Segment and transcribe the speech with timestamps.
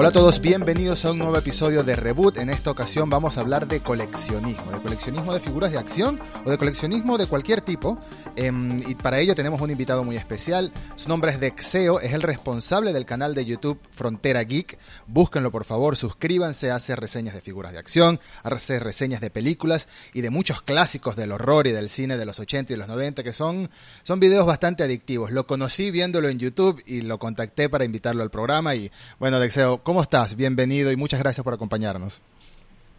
[0.00, 2.38] Hola a todos, bienvenidos a un nuevo episodio de Reboot.
[2.38, 6.50] En esta ocasión vamos a hablar de coleccionismo, de coleccionismo de figuras de acción o
[6.50, 7.98] de coleccionismo de cualquier tipo.
[8.34, 10.72] Em, y para ello tenemos un invitado muy especial.
[10.96, 14.78] Su nombre es Dexeo, es el responsable del canal de YouTube Frontera Geek.
[15.06, 20.22] Búsquenlo por favor, suscríbanse, hace reseñas de figuras de acción, hace reseñas de películas y
[20.22, 23.34] de muchos clásicos del horror y del cine de los 80 y los 90 que
[23.34, 23.68] son,
[24.02, 25.30] son videos bastante adictivos.
[25.30, 28.74] Lo conocí viéndolo en YouTube y lo contacté para invitarlo al programa.
[28.74, 30.36] Y bueno, Dexeo, ¿Cómo estás?
[30.36, 32.22] Bienvenido y muchas gracias por acompañarnos.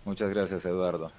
[0.04, 1.10] Muchas gracias, Eduardo.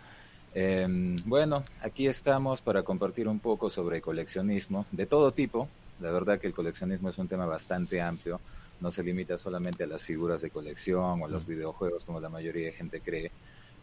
[0.53, 5.71] Em, bueno, aquí estamos para compartir un poco sobre coleccionismo de todo tipo.
[6.01, 8.39] La verdad que el coleccionismo es un tema bastante amplio.
[8.83, 11.49] No se limita solamente a las figuras de colección o a los mm.
[11.49, 13.31] videojuegos como la mayoría de gente cree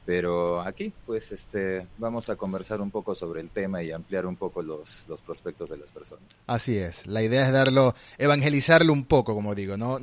[0.09, 4.37] pero aquí, pues, este, vamos a conversar un poco sobre el tema y ampliar un
[4.37, 6.23] poco los, los prospectos de las personas.
[6.47, 7.05] Así es.
[7.05, 9.99] La idea es darlo, evangelizarlo un poco, como digo, ¿no?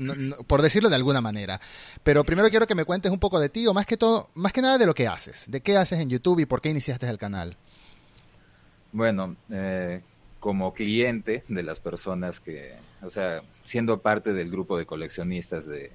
[0.46, 1.60] por decirlo de alguna manera.
[2.04, 4.52] Pero primero quiero que me cuentes un poco de ti, o más que todo, más
[4.52, 5.50] que nada de lo que haces.
[5.50, 7.56] De qué haces en YouTube y por qué iniciaste el canal.
[8.92, 10.02] Bueno, eh,
[10.38, 15.90] como cliente de las personas que, o sea, siendo parte del grupo de coleccionistas de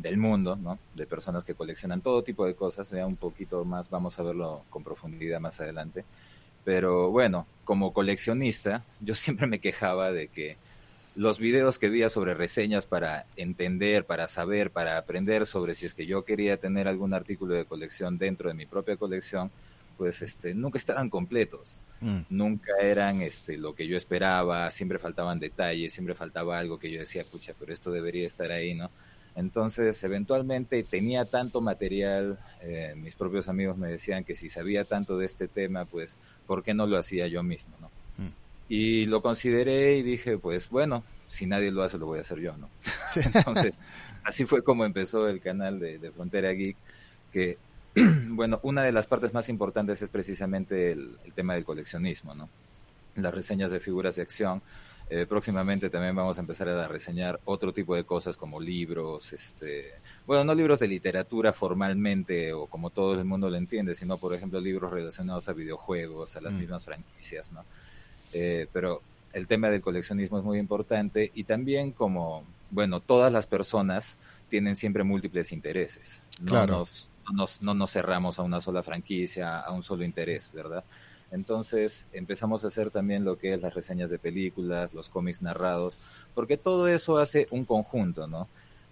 [0.00, 0.78] del mundo, ¿no?
[0.94, 4.64] De personas que coleccionan todo tipo de cosas, ya un poquito más, vamos a verlo
[4.70, 6.04] con profundidad más adelante.
[6.64, 10.56] Pero bueno, como coleccionista, yo siempre me quejaba de que
[11.16, 15.94] los videos que veía sobre reseñas para entender, para saber, para aprender sobre si es
[15.94, 19.50] que yo quería tener algún artículo de colección dentro de mi propia colección,
[19.98, 22.20] pues este, nunca estaban completos, mm.
[22.30, 27.00] nunca eran este, lo que yo esperaba, siempre faltaban detalles, siempre faltaba algo que yo
[27.00, 28.90] decía, pucha, pero esto debería estar ahí, ¿no?
[29.36, 35.18] Entonces, eventualmente tenía tanto material, eh, mis propios amigos me decían que si sabía tanto
[35.18, 37.90] de este tema, pues, ¿por qué no lo hacía yo mismo, no?
[38.22, 38.32] Mm.
[38.68, 42.40] Y lo consideré y dije, pues, bueno, si nadie lo hace, lo voy a hacer
[42.40, 42.68] yo, ¿no?
[43.34, 43.78] Entonces,
[44.24, 46.76] así fue como empezó el canal de, Frontera Geek,
[47.32, 47.56] que,
[48.30, 52.48] bueno, una de las partes más importantes es precisamente el, el tema del coleccionismo, ¿no?
[53.14, 54.60] Las reseñas de figuras de acción,
[55.12, 59.94] eh, próximamente también vamos a empezar a reseñar otro tipo de cosas como libros, este,
[60.24, 64.34] bueno, no libros de literatura formalmente o como todo el mundo lo entiende, sino por
[64.34, 66.58] ejemplo libros relacionados a videojuegos, a las mm.
[66.58, 67.64] mismas franquicias, ¿no?
[68.32, 73.48] Eh, pero el tema del coleccionismo es muy importante y también como, bueno, todas las
[73.48, 74.16] personas
[74.48, 76.28] tienen siempre múltiples intereses.
[76.40, 76.64] No,
[77.32, 80.84] nos, no nos cerramos a una sola franquicia, a un solo interés, ¿verdad?
[81.30, 86.00] Entonces empezamos a hacer también lo que es las reseñas de películas, los cómics narrados,
[86.34, 88.48] porque todo eso hace un conjunto, ¿no?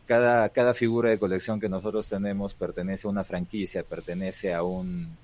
[0.06, 5.16] Cada, cada figura de colección que nosotros tenemos pertenece a una franquicia, pertenece a, un,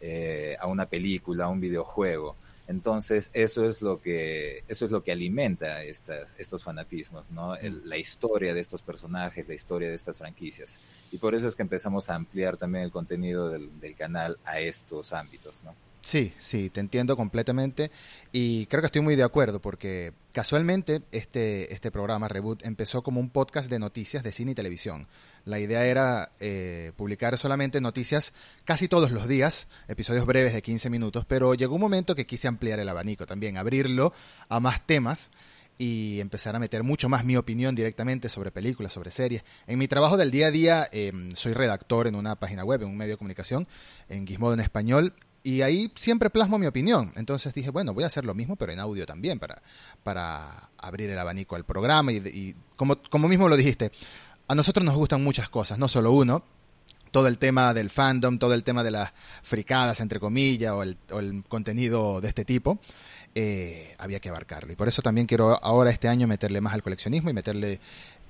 [0.00, 2.34] eh, a una película, a un videojuego.
[2.68, 7.54] Entonces, eso es lo que, eso es lo que alimenta estas, estos fanatismos, ¿no?
[7.84, 10.80] la historia de estos personajes, la historia de estas franquicias.
[11.12, 14.58] Y por eso es que empezamos a ampliar también el contenido del, del canal a
[14.58, 15.76] estos ámbitos, ¿no?
[16.06, 17.90] Sí, sí, te entiendo completamente
[18.30, 23.18] y creo que estoy muy de acuerdo porque casualmente este, este programa Reboot empezó como
[23.18, 25.08] un podcast de noticias de cine y televisión.
[25.44, 28.34] La idea era eh, publicar solamente noticias
[28.64, 32.46] casi todos los días, episodios breves de 15 minutos, pero llegó un momento que quise
[32.46, 34.12] ampliar el abanico también, abrirlo
[34.48, 35.32] a más temas
[35.76, 39.42] y empezar a meter mucho más mi opinión directamente sobre películas, sobre series.
[39.66, 42.90] En mi trabajo del día a día em, soy redactor en una página web, en
[42.90, 43.66] un medio de comunicación,
[44.08, 45.12] en Gizmodo en español,
[45.46, 47.12] y ahí siempre plasmo mi opinión.
[47.14, 49.62] Entonces dije, bueno, voy a hacer lo mismo, pero en audio también, para,
[50.02, 52.10] para abrir el abanico al programa.
[52.10, 53.92] Y, como, como mismo lo dijiste,
[54.48, 56.42] a nosotros nos gustan muchas cosas, no solo uno.
[57.12, 59.12] Todo el tema del fandom, todo el tema de las
[59.44, 62.80] fricadas, entre comillas, o el, o el contenido de este tipo,
[63.36, 64.72] eh, había que abarcarlo.
[64.72, 67.78] Y por eso también quiero ahora este año meterle más al coleccionismo y meterle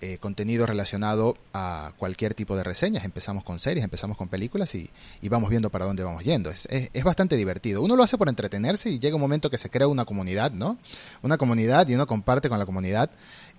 [0.01, 3.05] eh, contenido relacionado a cualquier tipo de reseñas.
[3.05, 4.91] Empezamos con series, empezamos con películas y,
[5.23, 6.51] vamos viendo para dónde vamos yendo.
[6.51, 7.83] Es, es, bastante divertido.
[7.83, 10.79] Uno lo hace por entretenerse y llega un momento que se crea una comunidad, ¿no?
[11.23, 13.11] Una comunidad y uno comparte con la comunidad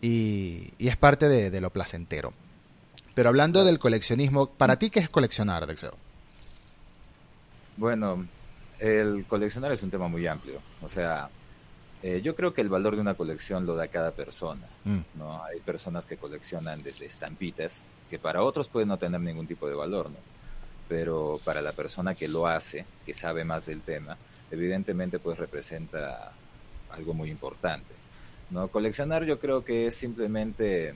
[0.01, 2.33] y, es parte de, lo placentero.
[3.15, 5.95] Pero hablando del coleccionismo, ¿para ti qué es coleccionar, Dexeo?
[7.77, 8.27] Bueno,
[8.79, 10.61] el coleccionar es un tema muy amplio.
[10.81, 11.29] O sea,
[12.03, 14.67] eh, yo creo que el valor de una colección lo da cada persona.
[14.83, 14.99] Mm.
[15.15, 15.43] ¿no?
[15.43, 19.75] Hay personas que coleccionan desde estampitas, que para otros pueden no tener ningún tipo de
[19.75, 20.17] valor, ¿no?
[20.87, 24.17] pero para la persona que lo hace, que sabe más del tema,
[24.51, 26.31] evidentemente pues representa
[26.91, 27.93] algo muy importante.
[28.51, 28.67] ¿no?
[28.69, 30.93] Coleccionar yo creo que es simplemente,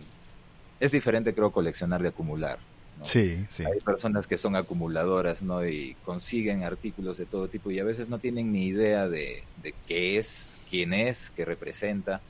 [0.79, 2.59] es diferente creo coleccionar de acumular.
[3.01, 3.65] Sí, sí.
[3.65, 5.65] Hay personas que son acumuladoras, ¿no?
[5.65, 9.73] Y consiguen artículos de todo tipo y a veces no tienen ni idea de, de
[9.87, 12.21] qué es quién es, qué representa.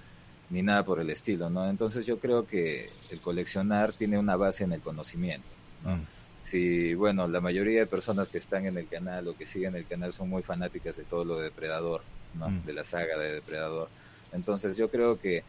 [0.50, 1.70] ni nada por el estilo, ¿no?
[1.70, 5.48] Entonces yo creo que el coleccionar tiene una base en el conocimiento,
[5.86, 5.96] ¿no?
[5.96, 6.06] Mm.
[6.36, 9.86] Si, bueno, la mayoría de personas que están en el canal o que siguen el
[9.86, 12.02] canal son muy fanáticas de todo lo de Depredador,
[12.34, 12.50] ¿no?
[12.50, 12.66] Mm.
[12.66, 13.88] De la saga de Depredador.
[14.34, 15.44] Entonces yo creo que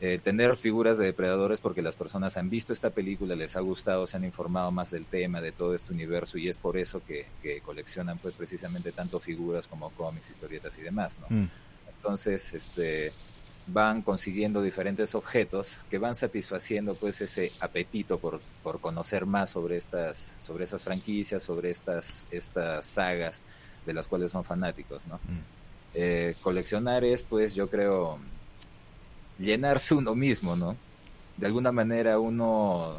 [0.00, 4.06] eh, tener figuras de depredadores porque las personas han visto esta película, les ha gustado,
[4.06, 7.26] se han informado más del tema, de todo este universo y es por eso que,
[7.42, 11.26] que coleccionan pues precisamente tanto figuras como cómics, historietas y demás, ¿no?
[11.28, 11.48] Mm.
[12.00, 13.12] Entonces, este
[13.66, 19.76] van consiguiendo diferentes objetos que van satisfaciendo pues ese apetito por, por conocer más sobre
[19.76, 23.42] estas sobre esas franquicias sobre estas estas sagas
[23.86, 25.38] de las cuales son fanáticos no Mm.
[25.92, 28.18] Eh, coleccionar es pues yo creo
[29.38, 30.76] llenarse uno mismo no
[31.36, 32.96] de alguna manera uno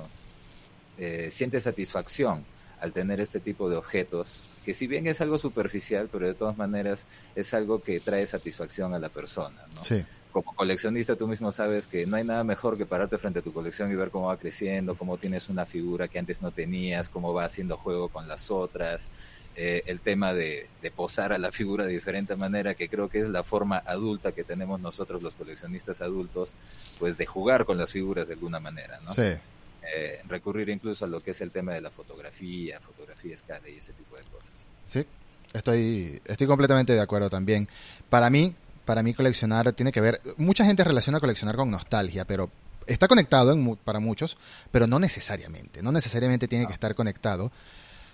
[0.98, 2.46] eh, siente satisfacción
[2.80, 6.58] al tener este tipo de objetos que si bien es algo superficial pero de todas
[6.58, 9.84] maneras es algo que trae satisfacción a la persona ¿no?
[9.84, 10.04] Sí.
[10.32, 13.54] como coleccionista tú mismo sabes que no hay nada mejor que pararte frente a tu
[13.54, 17.34] colección y ver cómo va creciendo, cómo tienes una figura que antes no tenías, cómo
[17.34, 19.10] va haciendo juego con las otras,
[19.58, 23.20] eh, el tema de, de posar a la figura de diferente manera, que creo que
[23.20, 26.54] es la forma adulta que tenemos nosotros los coleccionistas adultos,
[27.00, 29.14] pues de jugar con las figuras de alguna manera, ¿no?
[29.14, 29.34] Sí.
[29.84, 33.78] Eh, recurrir incluso a lo que es el tema de la fotografía, fotografía escala y
[33.78, 34.66] ese tipo de cosas.
[34.88, 35.06] Sí,
[35.54, 37.68] estoy, estoy completamente de acuerdo también.
[38.10, 38.54] Para mí,
[38.86, 42.52] para mí coleccionar tiene que ver, mucha gente relaciona coleccionar con nostalgia, pero
[42.86, 44.38] está conectado en para muchos,
[44.72, 47.52] pero no necesariamente, no necesariamente tiene que estar conectado.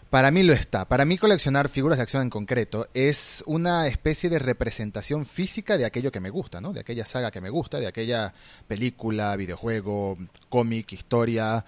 [0.09, 0.87] Para mí lo está.
[0.87, 5.85] Para mí coleccionar figuras de acción en concreto es una especie de representación física de
[5.85, 6.71] aquello que me gusta, ¿no?
[6.71, 8.33] De aquella saga que me gusta, de aquella
[8.67, 10.17] película, videojuego,
[10.47, 11.65] cómic, historia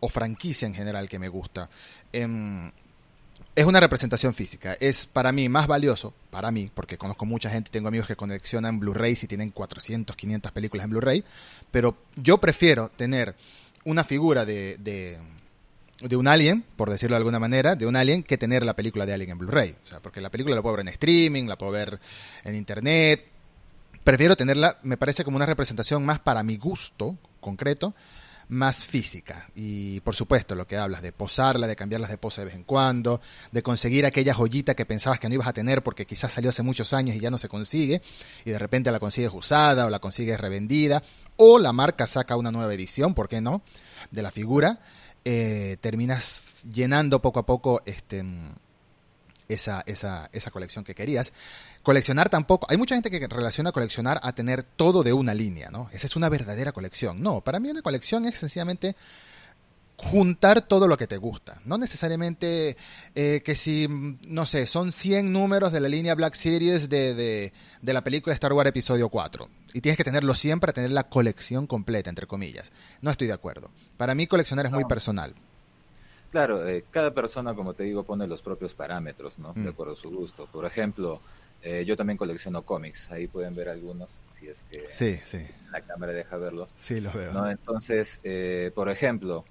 [0.00, 1.70] o franquicia en general que me gusta.
[2.12, 2.70] Em,
[3.54, 4.74] es una representación física.
[4.78, 8.78] Es para mí más valioso, para mí, porque conozco mucha gente, tengo amigos que coleccionan
[8.78, 11.24] Blu-rays y tienen 400, 500 películas en Blu-ray,
[11.72, 13.34] pero yo prefiero tener
[13.84, 15.18] una figura de, de,
[16.00, 19.04] de un alien, por decirlo de alguna manera, de un alien, que tener la película
[19.04, 19.76] de Alien en Blu-ray.
[19.84, 21.98] O sea, porque la película la puedo ver en streaming, la puedo ver
[22.44, 23.26] en internet.
[24.04, 27.94] Prefiero tenerla, me parece como una representación más para mi gusto concreto,
[28.48, 29.50] más física.
[29.54, 32.64] Y por supuesto, lo que hablas de posarla, de cambiarlas de pose de vez en
[32.64, 33.20] cuando,
[33.52, 36.62] de conseguir aquella joyita que pensabas que no ibas a tener porque quizás salió hace
[36.62, 38.02] muchos años y ya no se consigue,
[38.44, 41.02] y de repente la consigues usada o la consigues revendida,
[41.36, 43.62] o la marca saca una nueva edición, ¿por qué no?
[44.10, 44.80] De la figura,
[45.30, 48.24] eh, terminas llenando poco a poco este,
[49.46, 51.34] esa, esa, esa colección que querías.
[51.82, 52.66] Coleccionar tampoco.
[52.70, 55.90] Hay mucha gente que relaciona coleccionar a tener todo de una línea, ¿no?
[55.92, 57.22] Esa es una verdadera colección.
[57.22, 58.96] No, para mí una colección es sencillamente
[59.98, 61.60] juntar todo lo que te gusta.
[61.64, 62.76] No necesariamente
[63.16, 67.14] eh, que si, mm, no sé, son 100 números de la línea Black Series de,
[67.14, 67.52] de,
[67.82, 69.48] de la película Star Wars Episodio 4.
[69.74, 72.70] Y tienes que tenerlo siempre para tener la colección completa, entre comillas.
[73.02, 73.70] No estoy de acuerdo.
[73.96, 75.34] Para mí coleccionar es muy personal.
[76.30, 79.52] Claro, eh, cada persona, como te digo, pone los propios parámetros, ¿no?
[79.54, 79.64] Mm.
[79.64, 80.46] De acuerdo a su gusto.
[80.46, 81.20] Por ejemplo,
[81.60, 83.10] eh, yo también colecciono cómics.
[83.10, 85.38] Ahí pueden ver algunos, si es que Sí, sí.
[85.72, 86.76] la cámara deja verlos.
[86.78, 87.32] Sí, los veo.
[87.32, 87.50] ¿no?
[87.50, 88.20] Entonces,
[88.74, 89.44] por ejemplo,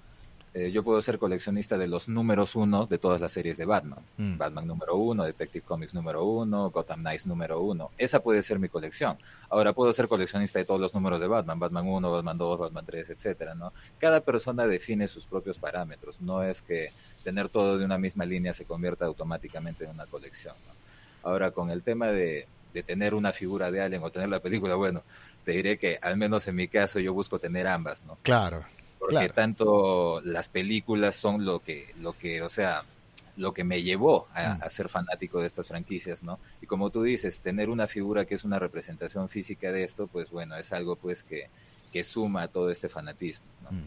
[0.58, 4.00] eh, yo puedo ser coleccionista de los números uno de todas las series de Batman.
[4.16, 4.38] Mm.
[4.38, 7.92] Batman número uno, Detective Comics número uno, Gotham Knights número uno.
[7.96, 9.16] Esa puede ser mi colección.
[9.50, 12.84] Ahora puedo ser coleccionista de todos los números de Batman, Batman 1, Batman 2, Batman
[12.84, 13.72] 3, etcétera, ¿no?
[14.00, 16.20] Cada persona define sus propios parámetros.
[16.20, 16.90] No es que
[17.22, 20.56] tener todo de una misma línea se convierta automáticamente en una colección.
[20.66, 21.30] ¿no?
[21.30, 24.74] Ahora, con el tema de, de tener una figura de Alien o tener la película,
[24.74, 25.04] bueno,
[25.44, 28.18] te diré que al menos en mi caso yo busco tener ambas, ¿no?
[28.22, 28.64] Claro.
[28.98, 29.34] Porque Claro.
[29.34, 32.84] tanto las películas son lo que, lo que, o sea,
[33.36, 34.62] lo que me llevó a, Mm.
[34.62, 36.40] a ser fanático de estas franquicias, ¿no?
[36.60, 40.30] Y como tú dices, tener una figura que es una representación física de esto, pues
[40.30, 41.48] bueno, es algo pues que,
[41.92, 43.70] que suma a todo este fanatismo, ¿no?
[43.76, 43.84] Mm.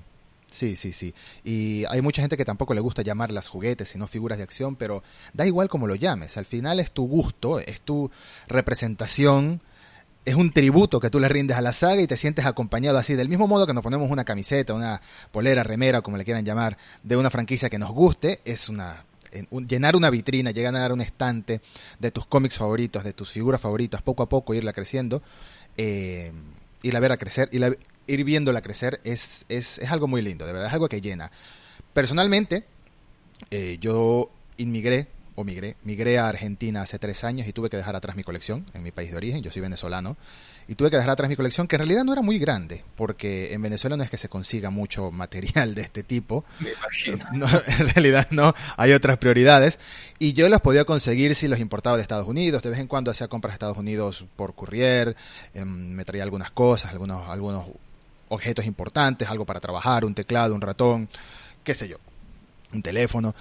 [0.50, 1.14] Sí, sí, sí.
[1.46, 5.02] Y hay mucha gente que tampoco le gusta llamarlas juguetes, sino figuras de acción, pero
[5.34, 6.36] da igual como lo llames.
[6.36, 8.12] Al final es tu gusto, es tu
[8.48, 9.62] representación,
[10.26, 13.16] es un tributo que tú le rindes a la saga y te sientes acompañado así,
[13.16, 15.02] del mismo modo que nos ponemos una camiseta, una
[15.32, 19.48] polera, remera, como le quieran llamar, de una franquicia que nos guste, es una en-
[19.50, 21.62] un- llenar una vitrina, llegar a un estante
[22.00, 25.22] de tus cómics favoritos, de tus figuras favoritas, poco a poco irla creciendo,
[25.78, 26.34] eh,
[26.84, 27.74] irla ver a crecer, y la-
[28.08, 31.32] ir viéndola crecer es, es, es algo muy lindo, de verdad, es algo que llena.
[31.94, 32.66] Personalmente,
[33.52, 37.96] eh, yo inmigré o migré, migré a Argentina hace tres años y tuve que dejar
[37.96, 40.18] atrás mi colección en mi país de origen, yo soy venezolano,
[40.68, 43.54] y tuve que dejar atrás mi colección, que en realidad no era muy grande, porque
[43.54, 46.46] en Venezuela no es que se consiga mucho material de este tipo.
[46.60, 47.26] Me imagino.
[47.34, 49.80] No, en realidad no, hay otras prioridades.
[50.20, 52.62] Y yo los podía conseguir si los importaba de Estados Unidos.
[52.62, 55.16] De vez en cuando hacía compras de Estados Unidos por courier,
[55.54, 57.66] eh, me traía algunas cosas, algunos, algunos
[58.30, 61.10] objetos importantes, algo para trabajar, un teclado, un ratón,
[61.64, 61.98] qué sé yo,
[62.74, 63.36] un teléfono.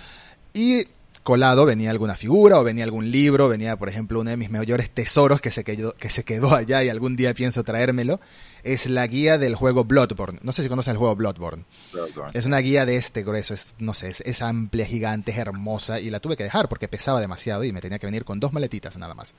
[0.53, 0.85] Y
[1.31, 4.91] colado venía alguna figura o venía algún libro, venía por ejemplo uno de mis mayores
[4.91, 8.19] tesoros que se quedó, que se quedó allá y algún día pienso traérmelo,
[8.65, 10.41] es la guía del juego Bloodborne.
[10.43, 11.67] No sé si conoces el juego Bloodborne.
[11.93, 12.33] Bloodborne.
[12.35, 16.01] Es una guía de este grueso, es, no sé, es, es amplia, gigante, es hermosa
[16.01, 18.53] y la tuve que dejar porque pesaba demasiado y me tenía que venir con dos
[18.53, 19.35] maletitas nada más.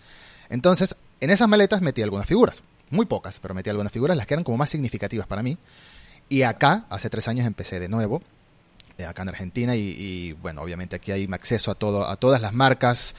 [0.49, 4.35] Entonces, en esas maletas metí algunas figuras, muy pocas, pero metí algunas figuras, las que
[4.35, 5.57] eran como más significativas para mí.
[6.29, 8.21] Y acá, hace tres años empecé de nuevo,
[9.05, 12.53] acá en Argentina, y, y, bueno, obviamente aquí hay acceso a todo, a todas las
[12.53, 13.15] marcas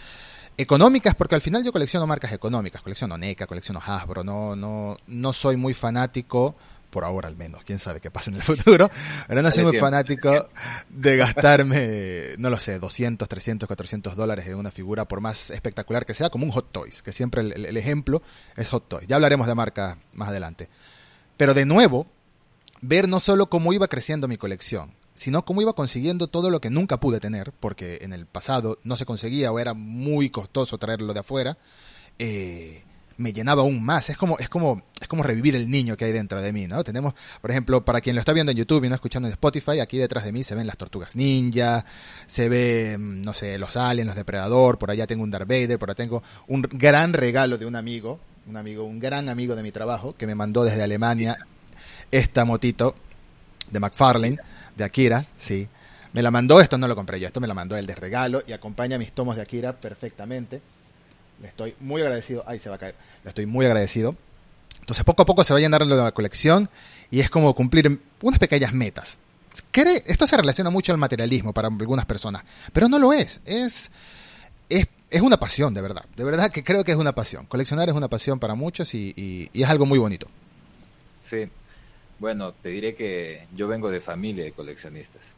[0.56, 5.32] económicas, porque al final yo colecciono marcas económicas, colecciono NECA, colecciono Hasbro, no, no, no
[5.32, 6.54] soy muy fanático,
[6.90, 8.90] por ahora al menos, quién sabe qué pasa en el futuro,
[9.26, 10.48] pero no soy muy fanático
[10.90, 16.04] de gastarme, no lo sé, 200, 300, 400 dólares en una figura, por más espectacular
[16.04, 18.22] que sea, como un Hot Toys, que siempre el, el ejemplo
[18.56, 19.08] es Hot Toys.
[19.08, 20.68] Ya hablaremos de marcas más adelante.
[21.38, 22.06] Pero de nuevo,
[22.82, 26.71] ver no solo cómo iba creciendo mi colección, sino cómo iba consiguiendo todo lo que
[26.71, 31.12] nunca pude tener, porque en el pasado no se conseguía o era muy costoso traerlo
[31.12, 31.59] de afuera,
[32.19, 32.83] eh,
[33.19, 34.11] me llenaba aún más.
[34.11, 36.83] Es como, es como, es como revivir el niño que hay dentro de mí, ¿no?
[36.83, 39.81] Tenemos, por ejemplo, para quien lo está viendo en YouTube y no escuchando en Spotify,
[39.81, 41.85] aquí detrás de mí se ven las tortugas ninja,
[42.26, 45.90] se ve, no sé, los aliens, los depredador, por allá tengo un Darth Vader, por
[45.90, 49.73] allá tengo un gran regalo de un amigo, un amigo, un gran amigo de mi
[49.73, 51.38] trabajo, que me mandó desde Alemania
[52.11, 52.95] esta motito
[53.71, 54.38] de McFarlane
[54.76, 55.68] de Akira, sí.
[56.12, 58.42] Me la mandó, esto no lo compré yo, esto me la mandó él de regalo
[58.46, 60.60] y acompaña mis tomos de Akira perfectamente.
[61.40, 62.44] Le estoy muy agradecido.
[62.46, 62.94] Ay, se va a caer.
[63.24, 64.14] Le estoy muy agradecido.
[64.80, 66.68] Entonces, poco a poco se va llenando la colección
[67.10, 69.18] y es como cumplir unas pequeñas metas.
[70.06, 73.40] Esto se relaciona mucho al materialismo para algunas personas, pero no lo es.
[73.44, 73.90] Es,
[74.68, 76.04] es, es una pasión, de verdad.
[76.16, 77.46] De verdad que creo que es una pasión.
[77.46, 80.28] Coleccionar es una pasión para muchos y, y, y es algo muy bonito.
[81.22, 81.48] Sí,
[82.22, 85.36] bueno, te diré que yo vengo de familia de coleccionistas.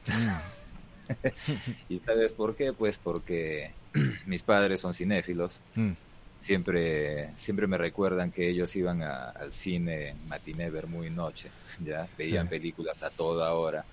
[1.89, 2.75] ¿Y sabes por qué?
[2.75, 3.73] Pues porque
[4.27, 5.61] mis padres son cinéfilos.
[5.77, 5.93] Mm.
[6.37, 11.49] Siempre, siempre me recuerdan que ellos iban a, al cine matiné, ver muy noche,
[11.83, 13.87] ya veían películas a toda hora.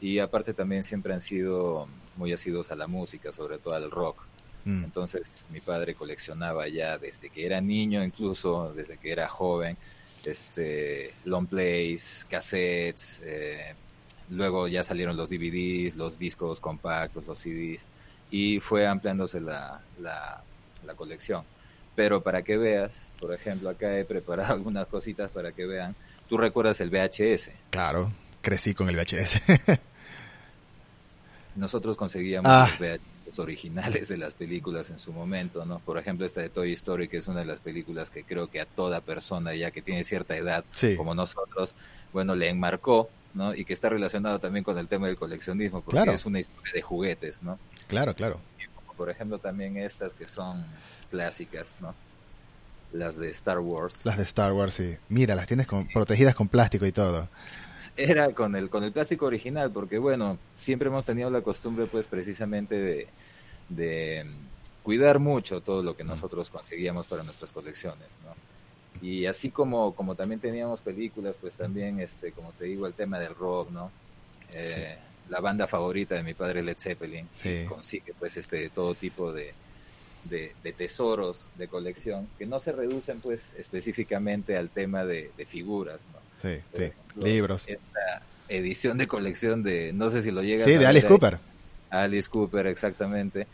[0.00, 4.24] Y aparte también siempre han sido muy asiduos a la música, sobre todo al rock.
[4.64, 4.84] Mm.
[4.84, 9.76] Entonces mi padre coleccionaba ya desde que era niño, incluso desde que era joven
[10.24, 13.74] este, long plays, cassettes, eh,
[14.30, 17.86] luego ya salieron los DVDs, los discos compactos, los CDs,
[18.30, 20.42] y fue ampliándose la, la,
[20.84, 21.44] la colección.
[21.96, 25.94] Pero para que veas, por ejemplo, acá he preparado algunas cositas para que vean.
[26.28, 27.50] ¿Tú recuerdas el VHS?
[27.70, 29.42] Claro, crecí con el VHS.
[31.56, 32.68] Nosotros conseguíamos ah.
[32.70, 35.78] los VHS originales de las películas en su momento, ¿no?
[35.80, 38.60] Por ejemplo, esta de Toy Story, que es una de las películas que creo que
[38.60, 40.96] a toda persona ya que tiene cierta edad, sí.
[40.96, 41.74] como nosotros,
[42.12, 43.54] bueno, le enmarcó, ¿no?
[43.54, 46.12] Y que está relacionado también con el tema del coleccionismo, porque claro.
[46.12, 47.58] es una historia de juguetes, ¿no?
[47.86, 48.40] Claro, claro.
[48.58, 50.64] Y como por ejemplo también estas que son
[51.10, 51.94] clásicas, ¿no?
[52.92, 54.04] Las de Star Wars.
[54.04, 54.96] Las de Star Wars, sí.
[55.08, 57.28] Mira, las tienes con, protegidas con plástico y todo.
[57.96, 62.06] Era con el, con el plástico original, porque bueno, siempre hemos tenido la costumbre pues
[62.08, 63.08] precisamente de,
[63.68, 64.26] de
[64.82, 68.34] cuidar mucho todo lo que nosotros conseguíamos para nuestras colecciones, ¿no?
[69.02, 73.18] Y así como, como también teníamos películas, pues también, este, como te digo, el tema
[73.18, 73.90] del rock, ¿no?
[74.52, 75.04] Eh, sí.
[75.30, 77.64] La banda favorita de mi padre Led Zeppelin sí.
[77.68, 79.54] consigue pues este todo tipo de,
[80.24, 85.46] de, de, tesoros de colección que no se reducen pues específicamente al tema de, de
[85.46, 86.18] figuras, ¿no?
[86.40, 86.84] Sí, sí.
[86.84, 87.68] Ejemplo, libros.
[87.68, 91.38] Esta edición de colección de, no sé si lo llegas sí, de Alice Cooper.
[91.90, 93.46] Alice Cooper, exactamente.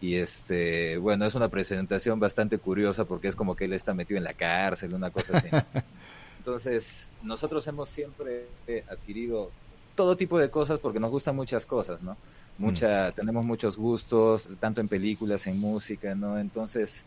[0.00, 4.18] Y este, bueno, es una presentación bastante curiosa porque es como que él está metido
[4.18, 5.48] en la cárcel, una cosa así.
[6.38, 8.46] Entonces, nosotros hemos siempre
[8.90, 9.50] adquirido
[9.94, 12.16] todo tipo de cosas porque nos gustan muchas cosas, ¿no?
[12.58, 13.12] Mucha, mm.
[13.14, 16.38] tenemos muchos gustos, tanto en películas, en música, ¿no?
[16.38, 17.04] Entonces,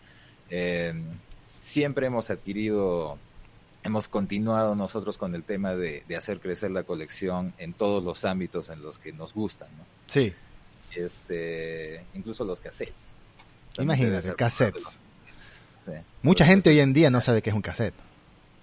[0.50, 0.94] eh,
[1.62, 3.18] siempre hemos adquirido,
[3.84, 8.26] hemos continuado nosotros con el tema de, de, hacer crecer la colección en todos los
[8.26, 9.86] ámbitos en los que nos gustan, ¿no?
[10.08, 10.34] Sí.
[10.96, 13.08] Este, incluso los cassettes.
[13.78, 14.84] Imagínate, cassettes.
[14.84, 14.98] cassettes.
[15.86, 15.92] Sí.
[16.22, 17.94] Mucha gente hoy en día no sabe qué es un cassette.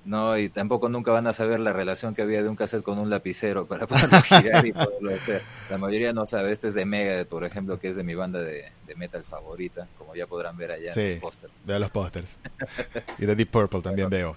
[0.05, 2.99] No, y tampoco nunca van a saber la relación que había de un cassette con
[2.99, 5.43] un lapicero para poderlo girar y poderlo hacer.
[5.71, 6.53] La mayoría no sabe.
[6.53, 10.15] Este es de Mega, por ejemplo, que es de mi banda de, metal favorita, como
[10.15, 11.53] ya podrán ver allá en los pósters.
[11.65, 12.39] Veo los pósters.
[13.19, 14.37] y de Deep Purple también veo.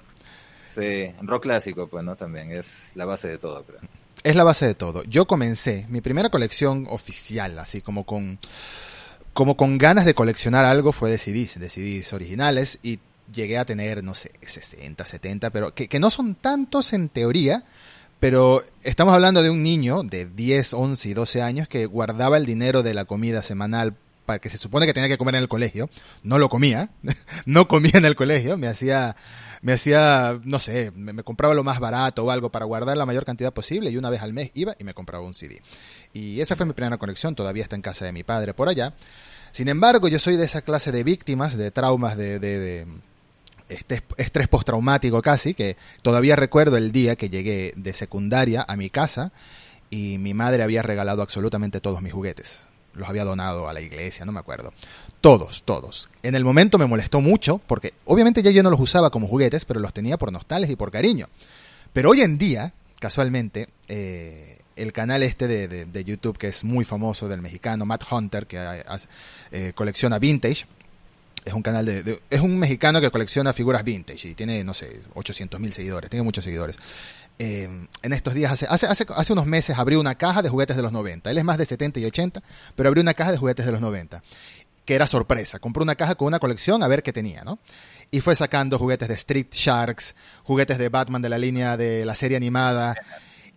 [0.64, 2.16] Sí, rock clásico, pues, ¿no?
[2.16, 3.80] También es la base de todo, creo.
[4.24, 5.04] Es la base de todo.
[5.04, 8.40] Yo comencé mi primera colección oficial, así como con
[9.38, 12.98] como con ganas de coleccionar algo fue de CDs, de CDs originales y
[13.34, 17.64] llegué a tener, no sé, 60, 70, pero que, que no son tantos en teoría,
[18.20, 22.46] pero estamos hablando de un niño de 10, 11 y 12 años que guardaba el
[22.46, 23.96] dinero de la comida semanal
[24.28, 25.90] para que se supone que tenía que comer en el colegio,
[26.22, 26.90] no lo comía,
[27.46, 29.16] no comía en el colegio, me hacía,
[29.62, 33.24] me hacía, no sé, me, compraba lo más barato o algo para guardar la mayor
[33.24, 35.62] cantidad posible y una vez al mes iba y me compraba un CD.
[36.12, 38.94] Y esa fue mi primera conexión, todavía está en casa de mi padre por allá.
[39.54, 42.86] Sin embargo, yo soy de esa clase de víctimas, de traumas, de, de
[43.70, 48.90] este estrés postraumático casi, que todavía recuerdo el día que llegué de secundaria a mi
[48.90, 49.32] casa
[49.90, 52.60] y mi madre había regalado absolutamente todos mis juguetes.
[52.94, 54.74] Los había donado a la iglesia, no me acuerdo.
[55.22, 56.10] Todos, todos.
[56.24, 59.66] En el momento me molestó mucho porque obviamente ya yo no los usaba como juguetes,
[59.66, 61.28] pero los tenía por nostalgia y por cariño.
[61.94, 67.28] Pero hoy en día, casualmente, eh, el canal este de, YouTube que es muy famoso
[67.28, 68.84] del mexicano Matt Hunter, que
[69.52, 70.66] eh, colecciona vintage,
[71.48, 75.02] es un canal de, Es un mexicano que colecciona figuras vintage y tiene, no sé,
[75.14, 76.78] 800 mil seguidores, tiene muchos seguidores.
[77.40, 77.70] Eh,
[78.02, 80.82] en estos días, hace, hace, hace, hace, unos meses abrió una caja de juguetes de
[80.82, 81.30] los 90.
[81.30, 82.42] Él es más de 70 y 80,
[82.76, 84.24] pero abrió una caja de juguetes de los 90,
[84.86, 85.60] que era sorpresa.
[85.60, 87.60] Compró una caja con una colección a ver qué tenía, ¿no?
[88.10, 92.16] Y fue sacando juguetes de Street Sharks, juguetes de Batman de la línea de la
[92.16, 92.96] serie animada.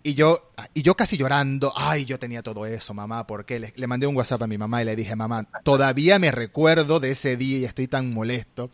[0.02, 3.86] Y yo, y yo casi llorando, ay, yo tenía todo eso, mamá, porque le, le,
[3.86, 7.36] mandé un WhatsApp a mi mamá y le dije, mamá, todavía me recuerdo de ese
[7.36, 8.70] día y estoy tan molesto.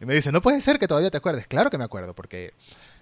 [0.00, 1.48] Y me dice, no puede ser que todavía te acuerdes.
[1.48, 2.54] Claro que me acuerdo, porque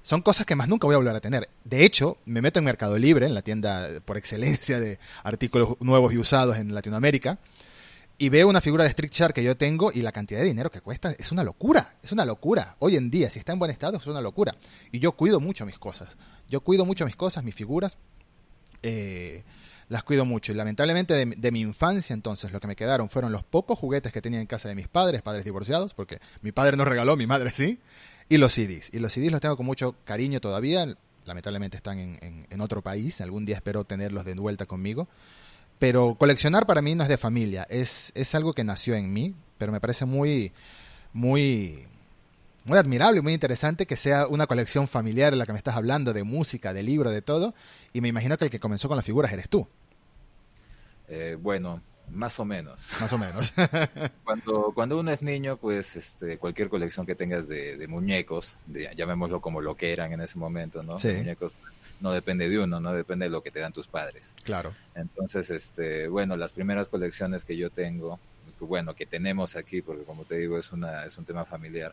[0.06, 1.48] son cosas que más nunca voy a volver a tener.
[1.64, 6.14] De hecho, me meto en Mercado Libre, en la tienda por excelencia de artículos nuevos
[6.14, 7.38] y usados en Latinoamérica,
[8.18, 10.70] y veo una figura de Street Shark que yo tengo y la cantidad de dinero
[10.70, 12.76] que cuesta es una locura, es una locura.
[12.78, 14.54] Hoy en día, si está en buen estado, es una locura.
[14.90, 16.16] Y yo cuido mucho mis cosas.
[16.48, 17.98] Yo cuido mucho mis cosas, mis figuras.
[18.82, 19.44] Eh,
[19.88, 20.52] las cuido mucho.
[20.52, 24.22] Y lamentablemente de, mi infancia, entonces, lo que me quedaron fueron los pocos juguetes que
[24.22, 27.50] tenía en casa de mis padres, padres divorciados, porque mi padre no regaló, mi madre
[27.50, 27.80] sí,
[28.28, 28.90] y los CDs.
[28.92, 30.86] Y los CDs los tengo con mucho cariño todavía.
[31.26, 33.20] Lamentablemente están en, en otro país.
[33.20, 35.06] Algún día espero tenerlos de vuelta conmigo.
[35.78, 39.34] Pero coleccionar para mí no es de familia, es, es algo que nació en mí,
[39.58, 40.52] pero me parece muy,
[41.12, 41.86] muy,
[42.64, 45.76] muy admirable y muy interesante que sea una colección familiar en la que me estás
[45.76, 47.54] hablando, de música, de libro, de todo,
[47.92, 49.68] y me imagino que el que comenzó con las figuras eres tú.
[51.08, 52.80] Eh, bueno, más o menos.
[53.00, 53.52] Más o menos.
[54.24, 58.56] cuando, cuando uno es niño, pues este, cualquier colección que tengas de, muñecos,
[58.96, 60.98] llamémoslo como lo que eran en ese momento, ¿no?
[60.98, 61.12] Sí.
[61.12, 61.52] muñecos,
[62.00, 64.32] no depende de uno, no depende de lo que te dan tus padres.
[64.44, 64.74] Claro.
[64.94, 68.18] Entonces, este, bueno, las primeras colecciones que yo tengo,
[68.60, 71.92] bueno, que tenemos aquí, porque como te digo, es una, es un tema familiar,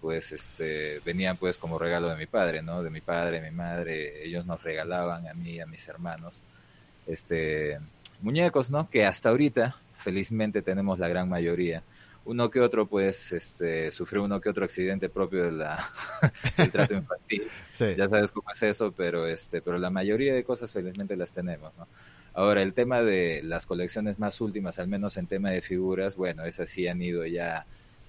[0.00, 2.82] pues este, venían pues como regalo de mi padre, ¿no?
[2.82, 6.40] De mi padre, mi madre, ellos nos regalaban a mí, a mis hermanos,
[7.06, 7.78] este,
[8.20, 8.88] muñecos, ¿no?
[8.88, 11.82] Que hasta ahorita, felizmente, tenemos la gran mayoría
[12.28, 15.82] uno que otro, pues, este, sufrió uno que otro accidente propio de la,
[16.58, 17.48] del trato infantil.
[17.96, 21.72] Ya sabes cómo es eso, pero, este, pero la mayoría de cosas felizmente las tenemos,
[21.78, 21.88] ¿no?
[22.34, 26.44] Ahora, el tema de las colecciones más últimas, al menos en tema de figuras, bueno,
[26.44, 27.64] esas sí han ido ya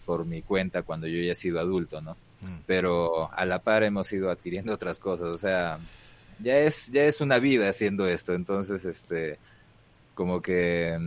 [0.05, 2.17] por mi cuenta cuando yo ya he sido adulto, ¿no?
[2.41, 2.57] Mm.
[2.67, 5.79] Pero a la par hemos ido adquiriendo otras cosas, o sea,
[6.39, 9.39] ya es, ya es una vida haciendo esto, entonces, este,
[10.13, 10.99] como que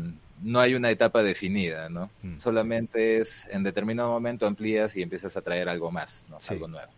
[0.42, 2.10] no hay una etapa definida, ¿no?
[2.22, 6.38] Mm, Solamente es en determinado momento amplías y empiezas a traer algo más, ¿no?
[6.48, 6.90] Algo nuevo.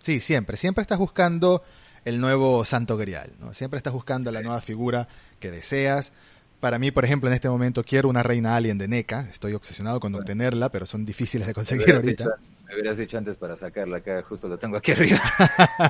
[0.00, 1.62] Sí, siempre, siempre estás buscando
[2.04, 3.52] el nuevo santo grial, ¿no?
[3.54, 5.08] Siempre estás buscando la nueva figura
[5.38, 6.12] que deseas.
[6.60, 9.98] Para mí, por ejemplo, en este momento quiero una reina alien de NECA, estoy obsesionado
[10.00, 12.24] con obtenerla, pero son difíciles de conseguir ahorita.
[12.66, 15.20] me hubieras dicho antes para sacarla acá, justo lo tengo aquí arriba.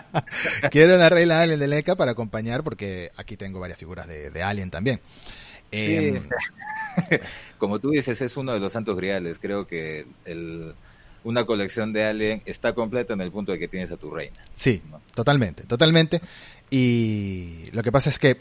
[0.71, 4.43] quiero una reina alien de NECA para acompañar, porque aquí tengo varias figuras de, de
[4.43, 5.01] alien también.
[5.71, 6.23] Em,
[7.59, 9.39] Como tú dices, es uno de los santos griales.
[9.39, 10.75] Creo que el,
[11.25, 14.37] una colección de Alien está completa en el punto de que tienes a tu reina.
[14.55, 14.83] Sí,
[15.15, 16.21] totalmente, totalmente.
[16.71, 18.39] Y lo que pasa es que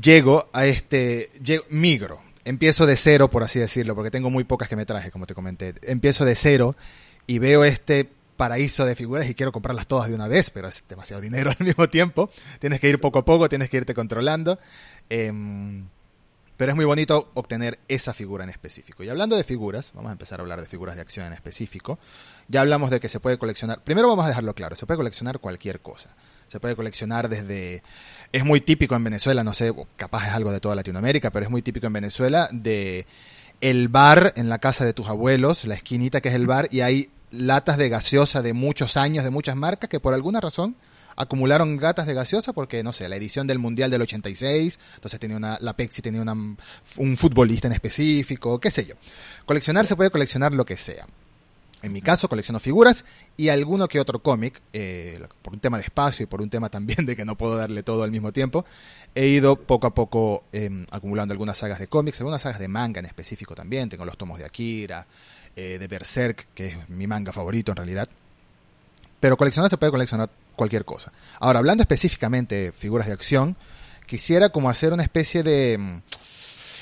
[0.00, 1.30] llego a este,
[1.70, 5.26] migro, empiezo de cero, por así decirlo, porque tengo muy pocas que me traje, como
[5.26, 5.74] te comenté.
[5.82, 6.76] Empiezo de cero
[7.26, 10.82] y veo este paraíso de figuras y quiero comprarlas todas de una vez, pero es
[10.88, 12.30] demasiado dinero al mismo tiempo.
[12.58, 14.58] Tienes que ir poco a poco, tienes que irte controlando.
[15.10, 15.86] Em,
[16.56, 19.02] pero es muy bonito obtener esa figura en específico.
[19.02, 21.98] Y hablando de figuras, vamos a empezar a hablar de figuras de acción en específico.
[22.48, 25.40] Ya hablamos de que se puede coleccionar, primero vamos a dejarlo claro, se puede coleccionar
[25.40, 26.14] cualquier cosa.
[26.48, 27.82] Se puede coleccionar desde,
[28.30, 31.50] es muy típico en Venezuela, no sé, capaz es algo de toda Latinoamérica, pero es
[31.50, 33.06] muy típico en Venezuela de
[33.60, 36.82] el bar en la casa de tus abuelos, la esquinita que es el bar, y
[36.82, 40.76] hay latas de gaseosa de muchos años, de muchas marcas, que por alguna razón
[41.16, 45.36] acumularon gatas de gaseosa porque, no sé, la edición del Mundial del 86, entonces tenía
[45.36, 48.94] una, la Pepsi tenía una, un futbolista en específico, qué sé yo.
[49.46, 51.06] Coleccionar se puede coleccionar lo que sea.
[51.84, 53.04] En mi caso, colecciono figuras
[53.36, 56.70] y alguno que otro cómic, eh, por un tema de espacio y por un tema
[56.70, 58.64] también de que no puedo darle todo al mismo tiempo,
[59.14, 63.00] he ido poco a poco em, acumulando algunas sagas de cómics, algunas sagas de manga
[63.00, 63.90] en específico también.
[63.90, 65.06] Tengo los tomos de Akira,
[65.56, 68.08] eh, de Berserk, que es mi manga favorito en realidad.
[69.20, 71.12] Pero coleccionar se puede coleccionar cualquier cosa.
[71.38, 73.56] Ahora, hablando específicamente de figuras de acción,
[74.06, 76.02] quisiera como hacer una especie de mm,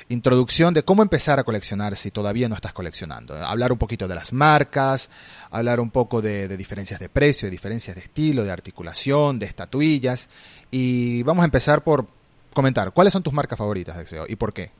[0.08, 3.35] introducción de cómo empezar a coleccionar si todavía no estás coleccionando.
[3.35, 5.11] Hablar un poquito de las marcas,
[5.50, 10.28] hablar un poco de, diferencias de precio, de diferencias de estilo, de articulación, de estatuillas.
[10.70, 12.06] Y vamos a empezar por
[12.52, 14.70] comentar, ¿cuáles son tus marcas favoritas, Exeo, y por qué?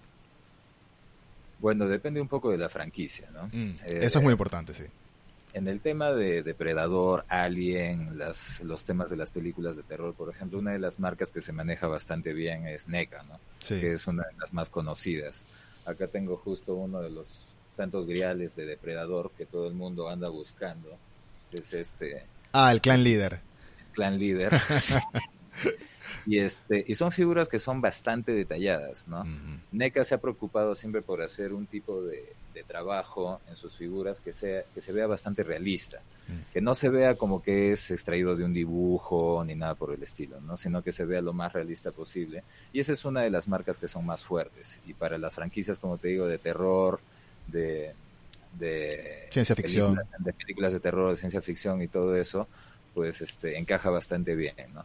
[1.59, 3.47] Bueno, depende un poco de la franquicia, ¿no?
[3.47, 4.85] Mm, eh, eso es muy importante, sí
[5.55, 10.59] en el tema de Depredador, Alien, los temas de las películas de terror, por ejemplo,
[10.59, 13.39] una de las marcas que se maneja bastante bien es NECA, ¿no?
[13.67, 15.45] que es una de las más conocidas.
[15.85, 17.29] Acá tengo justo uno de los
[17.75, 20.97] santos griales de Depredador que todo el mundo anda buscando.
[21.51, 22.25] Es este...
[22.53, 23.41] Ah, el clan líder.
[23.93, 24.53] clan líder.
[26.27, 29.25] Y, este, y son figuras que son bastante detalladas, ¿no?
[29.73, 34.33] NECA se ha preocupado siempre por hacer un tipo de, trabajo en sus figuras que,
[34.33, 36.01] sea, que se vea bastante realista,
[36.53, 40.03] que no se vea como que es extraído de un dibujo ni nada por el
[40.03, 40.57] estilo, ¿no?
[40.57, 42.45] Sino que se vea lo más realista posible.
[42.73, 44.81] Y esa es una de las marcas que son más fuertes.
[44.87, 47.01] Y para las franquicias, como te digo, de terror,
[47.47, 47.95] de,
[48.59, 52.47] de ciencia ficción, de películas de terror, de ciencia ficción y todo eso,
[52.95, 54.85] pues este encaja bastante bien, ¿no?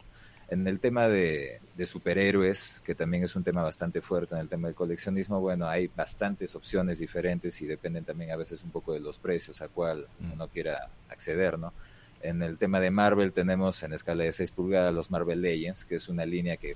[0.49, 4.67] En el tema de, superhéroes, que también es un tema bastante fuerte en el tema
[4.67, 9.01] del coleccionismo, bueno, hay bastantes opciones diferentes y dependen también a veces un poco de
[9.01, 10.31] los precios a cual mm.
[10.33, 11.73] uno quiera acceder, ¿no?
[12.21, 15.95] En el tema de Marvel tenemos en escala de 6 pulgadas los Marvel Legends, que
[15.95, 16.75] es una línea que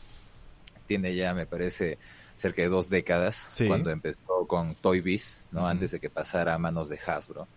[0.86, 1.98] tiene ya, me parece,
[2.36, 5.66] cerca de dos décadas, cuando empezó con Toy Biz, ¿no?
[5.66, 7.48] Antes de que pasara a manos de Hasbro.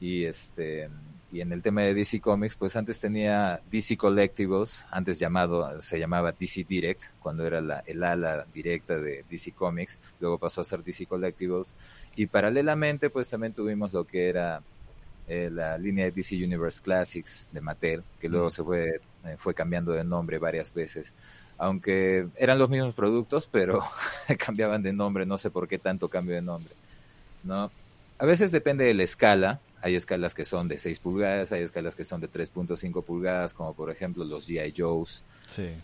[0.00, 0.88] Y este
[1.30, 5.98] y en el tema de DC Comics, pues antes tenía DC Collectibles, antes llamado, se
[5.98, 10.64] llamaba DC Direct, cuando era la, el ala directa de DC Comics, luego pasó a
[10.64, 11.74] ser DC Collectibles,
[12.16, 14.62] y paralelamente pues también tuvimos lo que era
[15.26, 19.52] eh, la línea de DC Universe Classics de Mattel, que luego se fue, eh, fue
[19.52, 21.12] cambiando de nombre varias veces,
[21.58, 23.84] aunque eran los mismos productos, pero
[24.38, 26.72] cambiaban de nombre, no sé por qué tanto cambio de nombre,
[27.44, 27.70] ¿no?
[28.18, 31.94] A veces depende de la escala, hay escalas que son de 6 pulgadas, hay escalas
[31.94, 34.74] que son de 3.5 pulgadas, como por ejemplo los G.I.
[34.76, 35.24] Joes,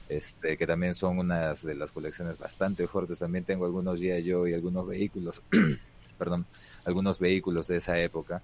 [0.09, 3.20] este, que también son unas de las colecciones bastante fuertes.
[3.20, 4.30] También tengo algunos G.I.
[4.30, 5.42] Joe y algunos vehículos,
[6.18, 6.44] perdón,
[6.85, 8.42] algunos vehículos de esa época.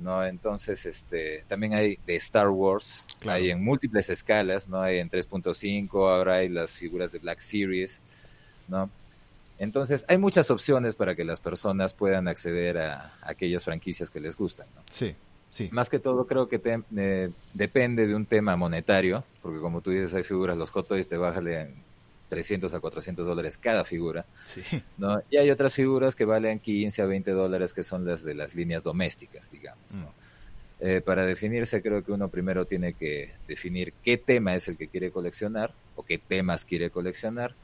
[0.00, 0.24] ¿no?
[0.24, 4.80] Entonces, este, también hay de Star Wars, hay en múltiples escalas, ¿no?
[4.80, 8.00] Hay en 3.5, ahora hay las figuras de Black Series,
[8.66, 8.90] ¿no?
[9.58, 14.36] Entonces, hay muchas opciones para que las personas puedan acceder a, aquellas franquicias que les
[14.36, 14.66] gustan.
[14.74, 14.82] ¿no?
[14.90, 15.14] Sí,
[15.50, 15.68] sí.
[15.72, 16.60] Más que todo, creo que
[16.96, 21.08] eh, depende de un tema monetario, porque como tú dices, hay figuras, los Hot Toys
[21.08, 21.74] te bajan
[22.28, 24.24] 300 a 400 dólares cada figura.
[24.44, 24.62] Sí.
[24.98, 25.22] ¿no?
[25.30, 28.54] Y hay otras figuras que valen 15 a 20 dólares, que son las de las
[28.54, 29.94] líneas domésticas, digamos.
[29.94, 30.06] ¿no?
[30.06, 30.22] Mm.
[30.84, 34.88] Eh, para definirse, creo que uno primero tiene que definir qué tema es el que
[34.88, 37.54] quiere coleccionar o qué temas quiere coleccionar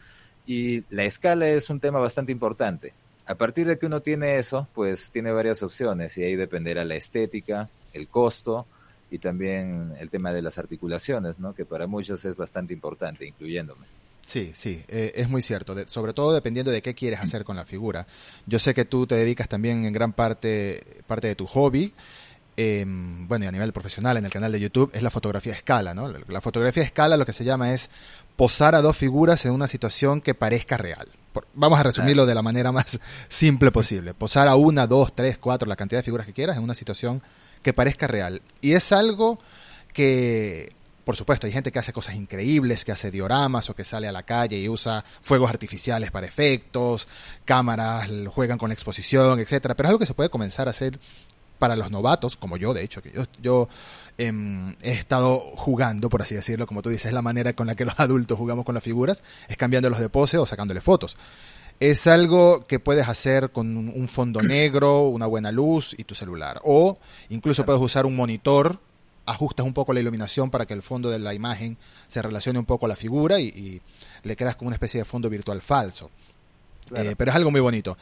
[0.49, 2.95] y la escala es un tema bastante importante.
[3.27, 6.95] A partir de que uno tiene eso, pues tiene varias opciones y ahí dependerá la
[6.95, 8.67] estética, el costo
[9.11, 11.55] y también el tema de las articulaciones, ¿no?
[11.55, 13.85] que para muchos es bastante importante, incluyéndome.
[14.25, 17.67] Sí, sí, eh, es muy cierto, sobre todo dependiendo de qué quieres hacer con la
[17.67, 18.07] figura.
[18.47, 21.93] Yo sé que tú te dedicas también en gran parte, parte de tu hobby,
[22.59, 25.57] em, bueno, y a nivel profesional en el canal de YouTube, es la fotografía a
[25.57, 26.09] escala, ¿no?
[26.09, 27.89] La fotografía a escala lo que se llama es
[28.35, 31.09] posar a dos figuras en una situación que parezca real.
[31.55, 34.13] vamos a resumirlo de la manera más simple posible.
[34.13, 37.23] Posar a una, dos, tres, cuatro, la cantidad de figuras que quieras en una situación
[37.63, 38.43] que parezca real.
[38.61, 39.39] Y es algo
[39.93, 44.09] que, por supuesto, hay gente que hace cosas increíbles, que hace dioramas o que sale
[44.09, 47.07] a la calle y usa fuegos artificiales para efectos,
[47.45, 49.77] cámaras, juegan con la exposición, etcétera.
[49.77, 50.99] Pero es algo que se puede comenzar a hacer
[51.59, 53.69] para los novatos, como yo, de hecho, que yo, yo
[54.17, 57.85] em, he estado jugando, por así decirlo, como tú dices, la manera con la que
[57.85, 61.17] los adultos jugamos con las figuras, es cambiándolos de pose o sacándole fotos.
[61.81, 66.61] es algo que puedes hacer con un fondo negro, una buena luz y tu celular.
[66.65, 68.81] O incluso puedes usar un monitor,
[69.27, 72.65] ajustas un poco la iluminación para que el fondo de la imagen se relacione un
[72.65, 73.81] poco a la figura y,
[74.25, 76.11] le creas como una especie de fondo virtual falso.
[76.97, 77.97] Eh, pero es algo muy bonito.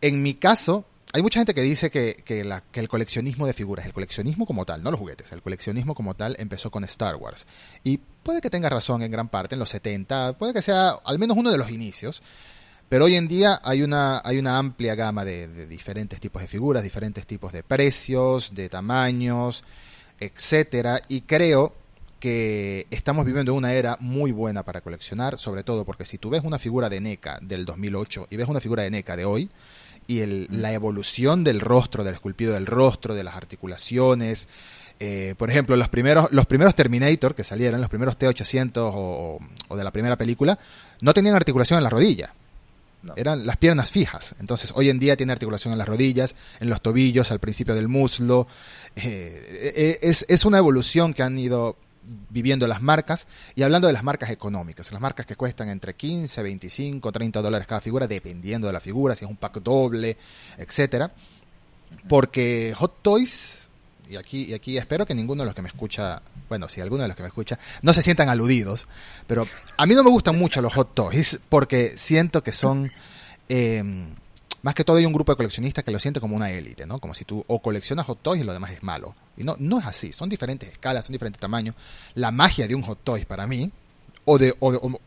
[0.00, 4.46] En mi caso, hay mucha gente que dice que, el coleccionismo de figuras, el coleccionismo
[4.46, 7.46] como tal, no los juguetes, el coleccionismo como tal empezó con Star Wars.
[7.84, 11.18] Y puede que tenga razón en gran parte, en los 70, puede que sea al
[11.18, 12.22] menos uno de los inicios.
[12.88, 16.82] Pero hoy en día hay una, hay una amplia gama de, diferentes tipos de figuras,
[16.82, 19.64] diferentes tipos de precios, de tamaños,
[20.18, 21.00] etcétera.
[21.08, 21.74] Y creo
[22.20, 26.42] que estamos viviendo una era muy buena para coleccionar, sobre todo porque si tú ves
[26.42, 29.50] una figura de NECA del 2008 y ves una figura de NECA de hoy,
[30.06, 34.48] y el, la evolución del rostro, del esculpido del rostro, de las articulaciones.
[35.00, 39.40] Eh, por ejemplo, los primeros, los primeros Terminator que salieron, los primeros T-800 o,
[39.76, 40.58] de la primera película,
[41.00, 42.32] no tenían articulación en la rodilla.
[43.16, 44.36] Eran las piernas fijas.
[44.38, 47.88] Entonces, hoy en día tiene articulación en las rodillas, en los tobillos, al principio del
[47.88, 48.46] muslo.
[48.94, 51.76] Eh, eh, es, es una evolución que han ido
[52.30, 56.42] viviendo las marcas y hablando de las marcas económicas, las marcas que cuestan entre 15,
[56.42, 60.16] 25, 30 dólares cada figura, dependiendo de la figura, si es un pack doble,
[60.58, 61.12] etcétera.
[62.08, 63.68] Porque Hot Toys,
[64.08, 67.02] y aquí, y aquí espero que ninguno de los que me escucha, bueno, si alguno
[67.02, 68.88] de los que me escucha, no se sientan aludidos,
[69.26, 72.92] pero a mí no me gustan mucho los Hot Toys porque siento que son...
[73.48, 74.14] Eh,
[74.62, 76.98] más que todo hay un grupo de coleccionistas que lo siente como una élite, ¿no?
[76.98, 79.14] Como si tú o coleccionas hot toys y lo demás es malo.
[79.36, 81.74] Y no, no es así, son diferentes escalas, son diferentes tamaños.
[82.14, 83.70] La magia de un hot toy para mí,
[84.24, 84.98] o de, o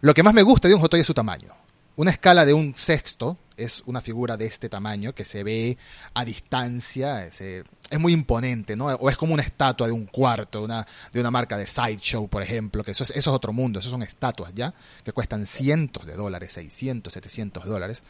[0.00, 1.54] lo que más me gusta de un hot toy es su tamaño.
[1.96, 5.76] Una escala de un sexto es una figura de este tamaño que se ve
[6.14, 8.86] a distancia, es, es muy imponente, ¿no?
[8.86, 12.42] O es como una estatua de un cuarto, una, de una marca de Sideshow, por
[12.42, 14.72] ejemplo, que eso es, eso es otro mundo, eso son estatuas ya,
[15.04, 18.04] que cuestan cientos de dólares, 600, 700 dólares.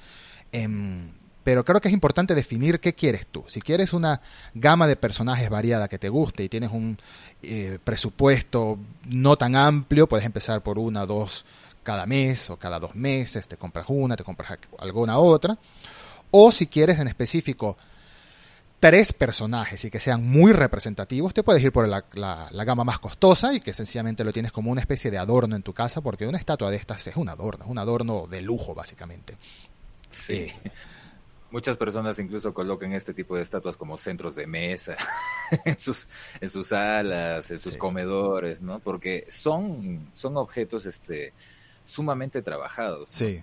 [0.52, 1.10] Em,
[1.44, 3.44] pero creo que es importante definir qué quieres tú.
[3.46, 4.20] Si quieres una
[4.54, 6.98] gama de personajes variada que te guste y tienes un
[7.42, 11.46] eh, presupuesto no tan amplio, puedes empezar por una o dos
[11.82, 15.56] cada mes o cada dos meses, te compras una, te compras alguna otra.
[16.30, 17.78] O si quieres en específico
[18.80, 22.98] tres personajes y que sean muy representativos, te puedes ir por la, la, gama más
[22.98, 26.26] costosa y que sencillamente lo tienes como una especie de adorno en tu casa, porque
[26.26, 29.38] una estatua de estas es un adorno, es un adorno de lujo básicamente.
[30.08, 30.52] Sí.
[31.50, 34.96] Muchas personas incluso colocan este tipo de estatuas como centros de mesa
[35.64, 36.06] en sus
[36.40, 38.80] en sus salas, en sus comedores, ¿no?
[38.80, 41.32] Porque son son objetos este
[41.84, 43.08] sumamente trabajados.
[43.08, 43.42] Sí.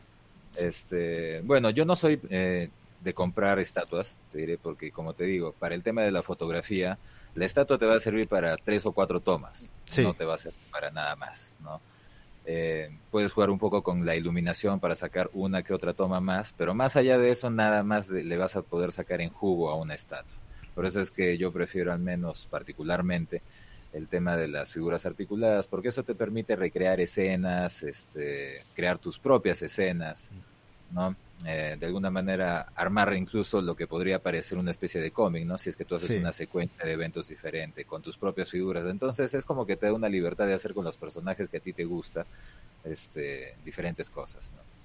[0.56, 2.70] Este, bueno, yo no soy eh,
[3.02, 6.98] de comprar estatuas, te diré porque como te digo, para el tema de la fotografía,
[7.34, 10.38] la estatua te va a servir para tres o cuatro tomas, no te va a
[10.38, 11.82] servir para nada más, ¿no?
[12.48, 16.54] Eh, puedes jugar un poco con la iluminación para sacar una que otra toma más,
[16.54, 19.76] pero más allá de eso, nada más le vas a poder sacar en jugo a
[19.76, 20.36] una estatua.
[20.76, 23.42] Por eso es que yo prefiero al menos particularmente
[23.94, 29.18] el tema de las figuras articuladas, porque eso te permite recrear escenas, este, crear tus
[29.18, 30.32] propias escenas,
[30.92, 31.16] ¿no?
[31.46, 35.58] Eh, de alguna manera armar incluso lo que podría parecer una especie de cómic, ¿no?
[35.58, 38.86] Si es que tú haces una secuencia de eventos diferente con tus propias figuras.
[38.88, 41.60] Entonces es como que te da una libertad de hacer con los personajes que a
[41.60, 42.26] ti te gusta
[42.84, 44.76] este, diferentes cosas, ¿no?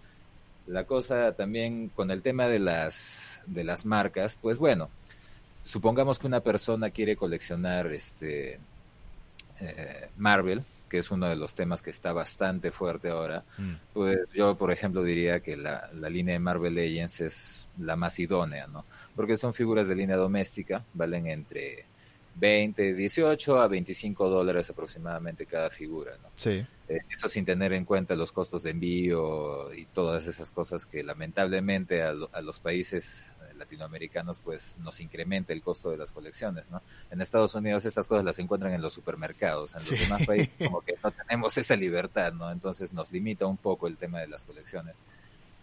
[0.72, 4.90] La cosa también con el tema de las, de las marcas, pues bueno,
[5.64, 8.60] supongamos que una persona quiere coleccionar este,
[9.60, 13.72] eh, Marvel, que es uno de los temas que está bastante fuerte ahora, mm.
[13.94, 18.66] pues yo, por ejemplo, diría que la, línea de Marvel Legends es la más idónea,
[18.66, 18.84] ¿no?
[19.14, 21.86] Porque son figuras de línea doméstica, valen entre
[22.34, 26.28] 20, 18 a 25 dólares aproximadamente cada figura, ¿no?
[26.34, 26.66] Sí.
[26.88, 31.04] Eh, eso sin tener en cuenta los costos de envío y todas esas cosas que
[31.04, 36.82] lamentablemente a los países latinoamericanos, pues nos incrementa el costo de las colecciones, ¿no?
[37.10, 40.80] En Estados Unidos estas cosas las encuentran en los supermercados, en los demás países como
[40.80, 42.50] que no tenemos esa libertad, ¿no?
[42.50, 44.96] Entonces nos limita un poco el tema de las colecciones.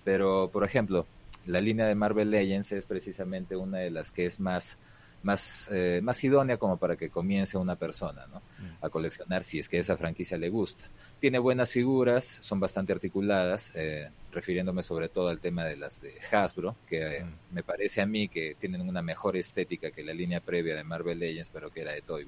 [0.05, 1.05] Pero, por ejemplo,
[1.45, 4.77] la línea de Marvel Legends es precisamente una de las que es más
[5.23, 8.39] más, eh, más idónea como para que comience una persona ¿no?
[8.39, 8.86] Mm.
[8.86, 10.88] a coleccionar si es que esa franquicia le gusta.
[11.19, 16.13] Tiene buenas figuras, son bastante articuladas, eh, refiriéndome sobre todo al tema de las de
[16.32, 17.56] Hasbro, que eh, mm.
[17.56, 21.17] me parece a mí que tienen una mejor estética que la línea previa de Marvel
[21.17, 22.28] Legends, pero que era de Toy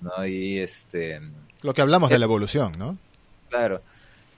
[0.00, 0.26] ¿no?
[0.26, 1.20] Y este...
[1.62, 2.98] Lo que hablamos de la evolución, ¿no?
[3.48, 3.82] Claro.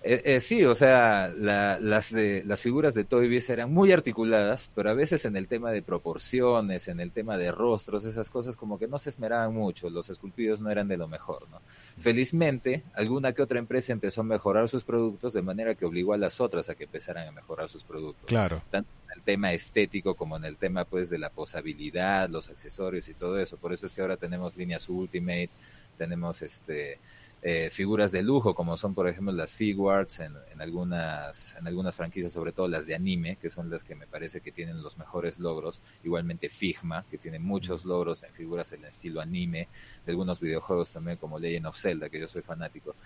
[0.02, 4.70] Eh, eh, sí, o sea, las, de, las figuras de Toy Biz eran muy articuladas,
[4.74, 8.56] pero a veces en el tema de proporciones, en el tema de rostros, esas cosas
[8.56, 11.60] como que no se esmeraban mucho, los esculpidos no eran de lo mejor, ¿no?
[11.98, 16.16] Felizmente, alguna que otra empresa empezó a mejorar sus productos de manera que obligó a
[16.16, 18.26] las otras a que empezaran a mejorar sus productos.
[18.26, 18.62] Claro.
[18.70, 23.08] Tanto en el tema estético como en el tema pues de la posabilidad, los accesorios
[23.08, 23.56] y todo eso.
[23.56, 25.50] Por eso es que ahora tenemos líneas Ultimate,
[25.96, 26.98] tenemos este
[27.40, 31.94] eh, figuras de lujo, como son, por ejemplo, las Figuarts en, en, algunas, en algunas
[31.94, 34.98] franquicias, sobre todo las de anime, que son las que me parece que tienen los
[34.98, 35.80] mejores logros.
[36.02, 39.68] Igualmente Figma, que tiene muchos logros en figuras en estilo anime,
[40.04, 42.96] de algunos videojuegos también, como Legend of Zelda, que yo soy fanático.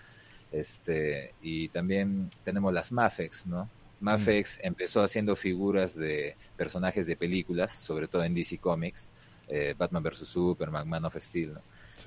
[0.51, 3.69] Este, y también tenemos las Mafex, ¿no?
[3.99, 9.07] Mafex empezó haciendo figuras de personajes de películas, sobre todo en DC Comics,
[9.47, 10.27] eh, Batman vs.
[10.27, 11.61] Superman, Man of Steel, ¿no?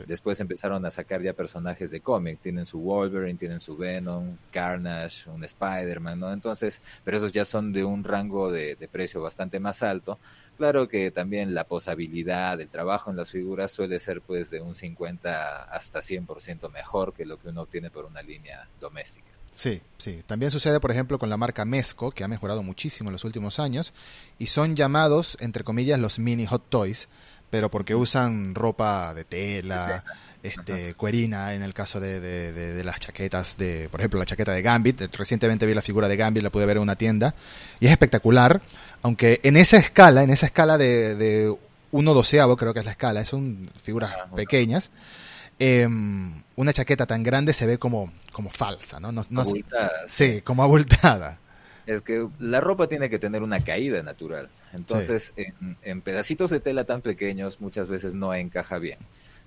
[0.07, 2.41] Después empezaron a sacar ya personajes de cómic.
[2.41, 6.33] Tienen su Wolverine, tienen su Venom, Carnage, un Spider-Man, ¿no?
[6.33, 10.19] Entonces, pero esos ya son de un rango de, precio bastante más alto.
[10.57, 14.75] Claro que también la posabilidad, el trabajo en las figuras suele ser pues de un
[14.75, 19.37] 50 hasta 100% mejor que lo que uno obtiene por una línea doméstica.
[19.57, 20.23] Sí, sí.
[20.27, 23.59] También sucede, por ejemplo, con la marca Mesco, que ha mejorado muchísimo en los últimos
[23.59, 23.95] años,
[24.39, 27.09] y son llamados, entre comillas, los mini hot toys,
[27.57, 30.05] pero porque usan ropa de tela,
[30.43, 34.61] este, cuerina, en el caso de, de, las chaquetas, de, por ejemplo, la chaqueta de
[34.61, 35.01] Gambit.
[35.17, 37.35] Recientemente vi la figura de Gambit, la pude ver en una tienda,
[37.81, 38.61] y es espectacular,
[39.01, 41.57] aunque en esa escala, en esa escala de, de
[41.93, 44.91] uno doceavo, creo que es la escala, son figuras ah, pequeñas.
[45.59, 49.13] Em, una chaqueta tan grande se ve como, como falsa, ¿no?
[49.13, 49.45] no, no
[50.07, 51.39] Sí, como abultada
[51.87, 54.49] es que la ropa tiene que tener una caída natural.
[54.73, 55.33] Entonces,
[55.83, 58.99] en, pedacitos de tela tan pequeños muchas veces no encaja bien.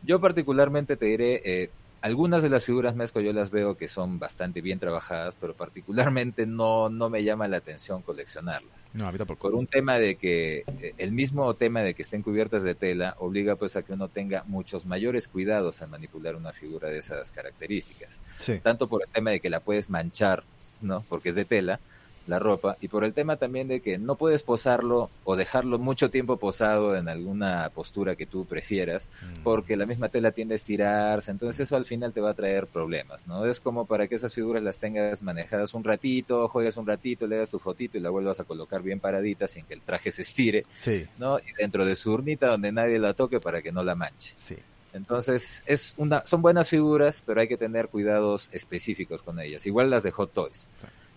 [0.04, 1.69] Yo particularmente te diré, eh,
[2.02, 6.45] algunas de las figuras mezco yo las veo que son bastante bien trabajadas, pero particularmente
[6.45, 8.88] no, no me llama la atención coleccionarlas.
[8.93, 9.38] No, por...
[9.38, 13.15] por un tema de que eh, el mismo tema de que estén cubiertas de tela
[13.19, 17.32] obliga pues a que uno tenga muchos mayores cuidados al manipular una figura de esas
[17.32, 18.21] características.
[18.63, 20.43] Tanto por el tema de que la puedes manchar,
[20.82, 21.04] ¿no?
[21.10, 21.82] Porque es de tela,
[22.30, 26.10] la ropa y por el tema también de que no puedes posarlo o dejarlo mucho
[26.10, 29.44] tiempo posado en alguna postura que tú prefieras mm.
[29.44, 32.68] porque la misma tela tiende a estirarse, entonces eso al final te va a traer
[32.68, 33.46] problemas, ¿no?
[33.46, 37.38] Es como para que esas figuras las tengas manejadas un ratito, juegues un ratito, le
[37.38, 40.22] das tu fotito y la vuelvas a colocar bien paradita sin que el traje se
[40.22, 41.06] estire, sí.
[41.18, 41.39] ¿no?
[41.39, 44.36] Y dentro de su urnita donde nadie la toque para que no la manche.
[44.38, 44.56] Sí.
[44.94, 49.65] Entonces, es una, son buenas figuras, pero hay que tener cuidados específicos con ellas.
[49.65, 50.68] Igual las de Hot Toys.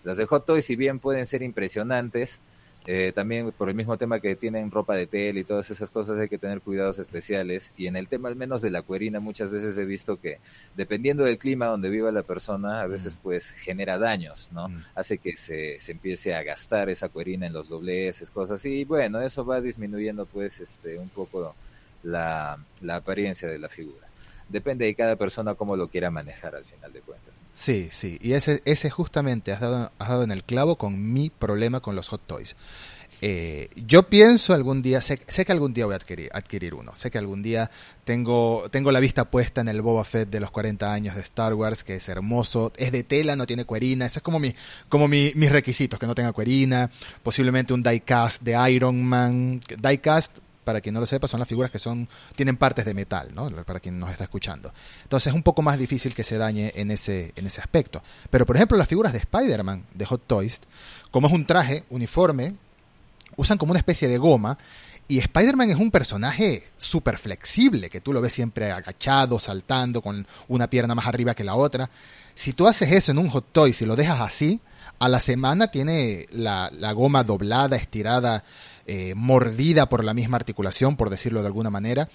[0.03, 2.41] Las de Hot Toys, si bien pueden ser impresionantes,
[2.85, 6.19] eh, también por el mismo tema que tienen ropa de tela y todas esas cosas
[6.19, 7.71] hay que tener cuidados especiales.
[7.77, 10.39] Y en el tema al menos de la cuerina muchas veces he visto que
[10.75, 13.19] dependiendo del clima donde viva la persona, a veces mm.
[13.23, 14.67] pues genera daños, ¿no?
[14.67, 14.83] Mm.
[14.95, 18.65] Hace que se, se, empiece a gastar esa cuerina en los dobleces, cosas.
[18.65, 21.55] Y bueno, eso va disminuyendo pues este un poco
[22.03, 24.07] la, la apariencia de la figura.
[24.49, 27.42] Depende de cada persona cómo lo quiera manejar al final de cuentas.
[27.53, 31.29] Sí, sí, y ese, ese justamente has dado, has dado en el clavo con mi
[31.29, 32.55] problema con los hot toys.
[33.21, 36.93] Eh, yo pienso algún día, sé, sé, que algún día voy a adquirir, adquirir, uno,
[36.95, 37.69] sé que algún día
[38.03, 41.53] tengo, tengo la vista puesta en el Boba Fett de los 40 años de Star
[41.53, 44.53] Wars, que es hermoso, es de tela, no tiene cuerina, ese es como, mi,
[44.89, 46.89] como mi, mis requisitos, que no tenga cuerina,
[47.21, 51.71] posiblemente un diecast de Iron Man, diecast para quien no lo sepa, son las figuras
[51.71, 53.49] que son tienen partes de metal, ¿no?
[53.63, 54.73] Para quien nos está escuchando.
[55.03, 58.01] Entonces es un poco más difícil que se dañe en ese, en ese aspecto.
[58.29, 60.61] Pero por ejemplo, las figuras de Spider-Man de Hot Toys,
[61.11, 62.55] como es un traje uniforme,
[63.35, 64.57] usan como una especie de goma.
[65.07, 70.25] Y Spider-Man es un personaje súper flexible, que tú lo ves siempre agachado, saltando, con
[70.47, 71.89] una pierna más arriba que la otra.
[72.33, 74.61] Si tú haces eso en un Hot Toys y lo dejas así,
[74.99, 78.43] a la semana tiene la, la goma doblada, estirada,
[78.87, 82.09] eh, mordida por la misma articulación, por decirlo de alguna manera.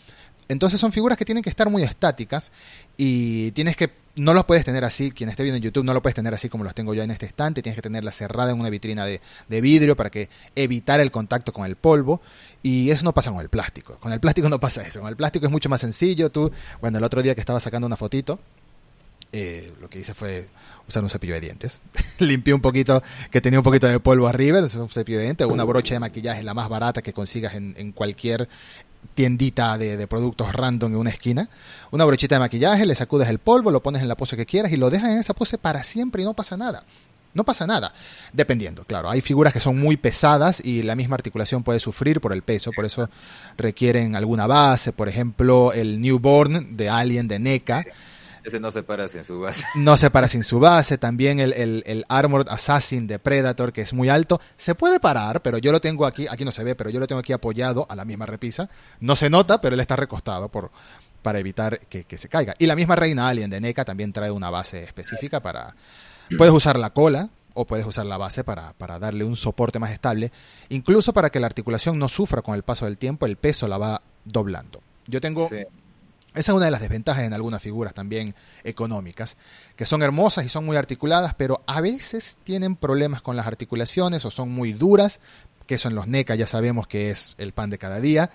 [0.49, 2.53] Entonces son figuras que tienen que estar muy estáticas
[2.97, 6.03] y tienes que, no los puedes tener así, quien esté viendo en YouTube no lo
[6.03, 8.59] puedes tener así como los tengo yo en este estante, tienes que tenerla cerrada en
[8.59, 12.23] una vitrina de, de vidrio para que evitar el contacto con el polvo
[12.63, 15.17] y eso no pasa con el plástico, con el plástico no pasa eso, con el
[15.17, 16.51] plástico es mucho más sencillo, tú,
[16.81, 18.41] bueno, el otro día que estaba sacando una fotito,
[19.31, 20.49] eh, lo que hice fue
[20.89, 21.81] usar un cepillo de dientes.
[22.19, 25.65] Limpié un poquito, que tenía un poquito de polvo arriba, un cepillo de dientes, una
[25.65, 28.49] brocha de maquillaje, la más barata que consigas en, cualquier
[29.15, 31.49] tiendita de, productos random en una esquina.
[31.91, 34.73] Una brochita de maquillaje, le sacudes el polvo, lo pones en la pose que quieras
[34.73, 36.85] y lo dejas en esa pose para siempre y no pasa nada.
[37.35, 37.93] No pasa nada,
[38.33, 39.11] dependiendo, claro.
[39.11, 42.73] Hay figuras que son muy pesadas y la misma articulación puede sufrir por el peso,
[42.73, 43.11] por eso
[43.59, 44.93] requieren alguna base.
[44.93, 47.85] Por ejemplo, el Newborn de Alien de NECA
[48.49, 49.67] Ese no se para sin su base.
[49.75, 50.97] No se para sin su base.
[50.97, 54.41] También el, el, el, Armored Assassin de Predator, que es muy alto.
[54.57, 57.07] Se puede parar, pero yo lo tengo aquí, aquí no se ve, pero yo lo
[57.07, 58.71] tengo aquí apoyado a la misma repisa.
[59.01, 60.71] No se nota, pero él está recostado por,
[61.21, 62.55] para evitar que, que se caiga.
[62.59, 65.75] Y la misma Reina Alien de NECA también trae una base específica para...
[66.39, 69.93] Puedes usar la cola, o puedes usar la base para, para, darle un soporte más
[69.93, 70.33] estable,
[70.71, 73.77] incluso para que la articulación no sufra con el paso del tiempo, el peso la
[73.77, 74.81] va doblando.
[75.07, 75.49] Yo tengo...
[75.51, 75.65] Sí.
[76.39, 78.33] Esa es una de las desventajas en algunas figuras también
[78.63, 79.37] económicas,
[79.75, 84.25] que son hermosas y son muy articuladas, pero a veces tienen problemas con las articulaciones
[84.25, 85.19] o son muy duras,
[85.67, 88.31] que eso en los NECA ya sabemos que es el pan de cada día.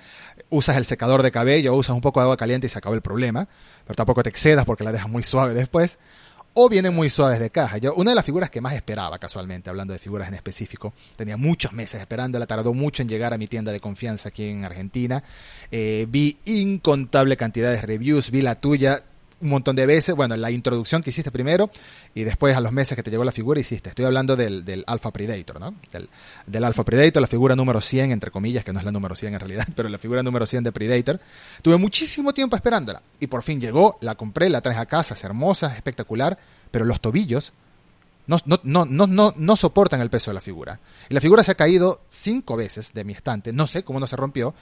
[0.49, 3.01] Usas el secador de cabello, usas un poco de agua caliente y se acabó el
[3.01, 3.47] problema,
[3.85, 5.97] pero tampoco te excedas porque la dejas muy suave después
[6.53, 7.77] o vienen muy suaves de caja.
[7.77, 11.37] Yo, una de las figuras que más esperaba, casualmente, hablando de figuras en específico, tenía
[11.37, 15.23] muchos meses esperándola, tardó mucho en llegar a mi tienda de confianza aquí en Argentina.
[15.71, 19.03] Eh, vi incontable cantidad de reviews, vi la tuya,
[19.41, 20.15] un montón de veces.
[20.15, 21.69] Bueno, la introducción que hiciste primero
[22.13, 23.89] y después a los meses que te llegó la figura hiciste.
[23.89, 25.75] Estoy hablando del, del Alpha Predator, ¿no?
[25.91, 26.09] Del,
[26.47, 29.33] del, Alpha Predator, la figura número 100, entre comillas, que no es la número 100
[29.33, 31.19] en realidad, pero la figura número 100 de Predator.
[31.61, 35.23] Tuve muchísimo tiempo esperándola y por fin llegó, la compré, la traje a casa, es
[35.23, 36.37] hermosa, es espectacular,
[36.71, 37.53] pero los tobillos
[38.25, 40.79] no, no, no, no, no soportan el peso de la figura.
[41.09, 44.07] Y la figura se ha caído cinco veces de mi estante, no sé cómo no
[44.07, 44.53] se rompió.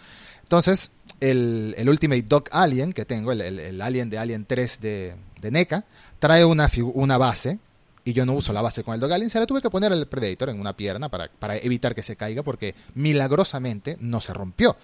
[0.44, 5.16] Entonces, el, el Ultimate Dog Alien que tengo, el, el, Alien de Alien 3 de,
[5.42, 5.86] de NECA,
[6.20, 7.60] trae una, una base,
[8.04, 9.92] y yo no uso la base con el Dog Alien, se la tuve que poner
[9.92, 14.34] al Predator en una pierna para, para evitar que se caiga, porque milagrosamente no se
[14.34, 14.78] rompió.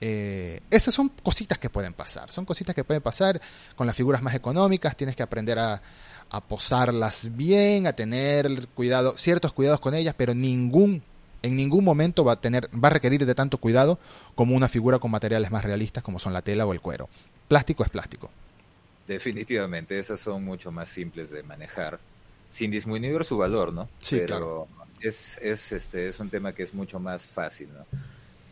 [0.00, 3.40] Eh, esas son cositas que pueden pasar, son cositas que pueden pasar
[3.74, 5.82] con las figuras más económicas, tienes que aprender a,
[6.30, 11.02] a posarlas bien, a tener cuidado, ciertos cuidados con ellas, pero ningún
[11.42, 13.98] en ningún momento va a tener va a requerir de tanto cuidado
[14.34, 17.08] como una figura con materiales más realistas como son la tela o el cuero.
[17.48, 18.30] Plástico es plástico.
[19.06, 21.98] Definitivamente, esas son mucho más simples de manejar,
[22.50, 23.88] sin disminuir su valor, ¿no?
[23.98, 24.68] Sí, Pero claro.
[25.00, 27.86] es, es, este, es un tema que es mucho más fácil, ¿no?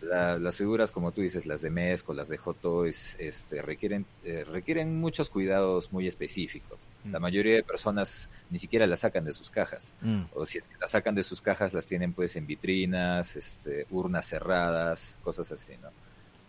[0.00, 4.06] La, las figuras, como tú dices, las de Mesco, las de Hot Toys, este, requieren,
[4.24, 6.86] eh, requieren muchos cuidados muy específicos.
[7.04, 7.12] Mm.
[7.12, 9.92] La mayoría de personas ni siquiera las sacan de sus cajas.
[10.00, 10.22] Mm.
[10.34, 13.86] O si es que las sacan de sus cajas, las tienen pues en vitrinas, este,
[13.90, 15.88] urnas cerradas, cosas así, ¿no?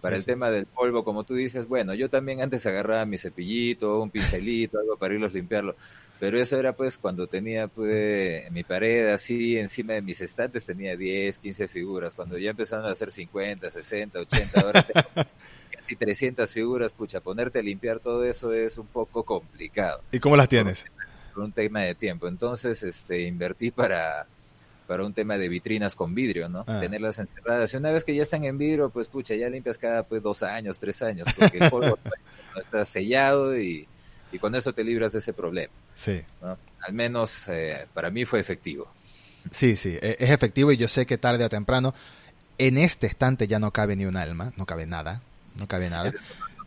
[0.07, 0.27] Para sí, el sí.
[0.27, 4.79] tema del polvo, como tú dices, bueno, yo también antes agarraba mi cepillito, un pincelito,
[4.79, 5.75] algo para irlos limpiarlo.
[6.19, 10.95] Pero eso era pues cuando tenía pues mi pared así encima de mis estantes tenía
[10.95, 12.13] 10, 15 figuras.
[12.13, 15.07] Cuando ya empezaron a hacer 50, 60, 80, ahora tengo
[15.71, 20.01] casi 300 figuras, pucha, ponerte a limpiar todo eso es un poco complicado.
[20.11, 20.83] ¿Y cómo las tienes?
[20.83, 22.27] Por, por un tema de tiempo.
[22.27, 24.25] Entonces, este, invertí para
[24.87, 26.63] para un tema de vitrinas con vidrio, ¿no?
[26.65, 26.79] Ah.
[26.79, 27.73] Tenerlas encerradas.
[27.73, 30.41] Y una vez que ya están en vidrio, pues pucha, ya limpias cada pues dos
[30.43, 31.99] años, tres años, porque el polvo
[32.55, 33.87] no está sellado y,
[34.31, 35.73] y, con eso te libras de ese problema.
[35.95, 36.21] Sí.
[36.41, 36.57] ¿no?
[36.81, 38.87] Al menos eh, para mí fue efectivo.
[39.51, 41.93] Sí, sí, e, es efectivo y yo sé que tarde o temprano
[42.57, 45.21] en este estante ya no cabe ni un alma, no cabe nada,
[45.59, 46.11] no cabe nada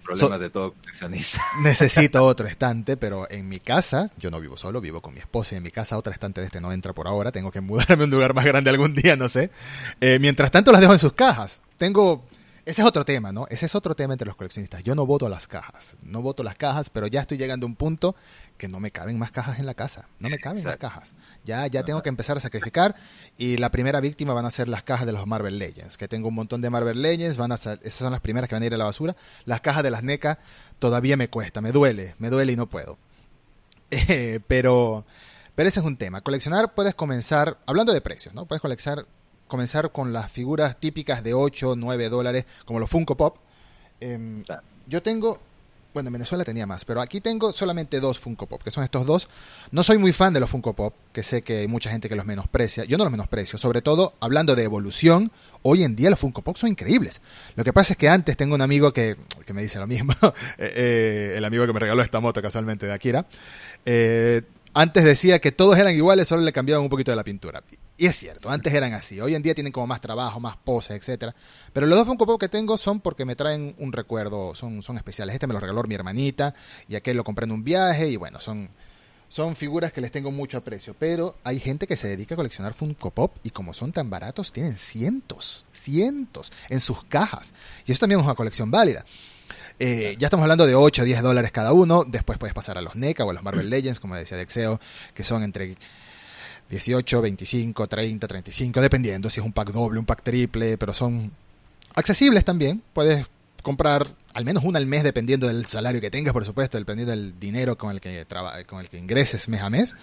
[0.00, 1.42] problemas so, de todo coleccionista.
[1.62, 5.54] Necesito otro estante, pero en mi casa, yo no vivo solo, vivo con mi esposa
[5.54, 8.04] y en mi casa otro estante de este no entra por ahora, tengo que mudarme
[8.04, 9.50] a un lugar más grande algún día, no sé.
[10.00, 11.60] Eh, mientras tanto las dejo en sus cajas.
[11.76, 12.24] Tengo...
[12.66, 13.46] Ese es otro tema, ¿no?
[13.48, 14.84] Ese es otro tema entre los coleccionistas.
[14.84, 17.74] Yo no voto las cajas, no voto las cajas, pero ya estoy llegando a un
[17.74, 18.14] punto
[18.60, 20.86] que no me caben más cajas en la casa, no me caben Exacto.
[20.86, 21.14] más cajas.
[21.46, 22.94] Ya, ya tengo que empezar a sacrificar
[23.38, 26.28] y la primera víctima van a ser las cajas de los Marvel Legends, que tengo
[26.28, 28.74] un montón de Marvel Legends, van a esas son las primeras que van a ir
[28.74, 29.16] a la basura.
[29.46, 30.38] Las cajas de las NECA
[30.78, 32.98] todavía me cuesta, me duele, me duele y no puedo.
[33.92, 35.04] Eh, pero,
[35.56, 36.20] pero ese es un tema.
[36.20, 38.46] Coleccionar puedes comenzar, hablando de precios, ¿no?
[38.46, 39.04] Puedes coleccionar,
[39.48, 43.38] comenzar con las figuras típicas de 8, 9 dólares, como los Funko Pop.
[44.00, 44.44] Eh,
[44.86, 45.40] yo tengo
[45.92, 49.06] bueno, en Venezuela tenía más, pero aquí tengo solamente dos Funko Pop, que son estos
[49.06, 49.28] dos.
[49.70, 52.16] No soy muy fan de los Funko Pop, que sé que hay mucha gente que
[52.16, 52.84] los menosprecia.
[52.84, 55.32] Yo no los menosprecio, sobre todo hablando de evolución.
[55.62, 57.20] Hoy en día los Funko Pop son increíbles.
[57.56, 60.14] Lo que pasa es que antes tengo un amigo que, que me dice lo mismo,
[60.58, 63.26] eh, el amigo que me regaló esta moto casualmente de Akira.
[63.84, 67.62] Eh, antes decía que todos eran iguales, solo le cambiaban un poquito de la pintura.
[68.00, 69.20] Y es cierto, antes eran así.
[69.20, 71.34] Hoy en día tienen como más trabajo, más poses, etcétera.
[71.70, 74.96] Pero los dos Funko Pop que tengo son porque me traen un recuerdo, son, son
[74.96, 75.34] especiales.
[75.34, 76.54] Este me lo regaló mi hermanita
[76.88, 78.70] y aquel lo compré en un viaje y bueno, son,
[79.28, 80.96] son figuras que les tengo mucho aprecio.
[80.98, 84.50] Pero hay gente que se dedica a coleccionar Funko Pop y como son tan baratos,
[84.50, 87.52] tienen cientos, cientos en sus cajas.
[87.84, 89.04] Y eso también es una colección válida.
[89.78, 92.04] Eh, ya estamos hablando de 8 o 10 dólares cada uno.
[92.04, 94.80] Después puedes pasar a los NECA o a los Marvel Legends, como decía Dexeo,
[95.12, 95.76] que son entre
[96.70, 101.32] 18, 25, 30, 35, dependiendo si es un pack doble, un pack triple, pero son
[101.94, 102.82] accesibles también.
[102.92, 103.26] Puedes
[103.62, 107.38] comprar al menos una al mes dependiendo del salario que tengas, por supuesto, dependiendo del
[107.38, 108.24] dinero con el que
[108.66, 109.96] con el que ingreses mes a mes.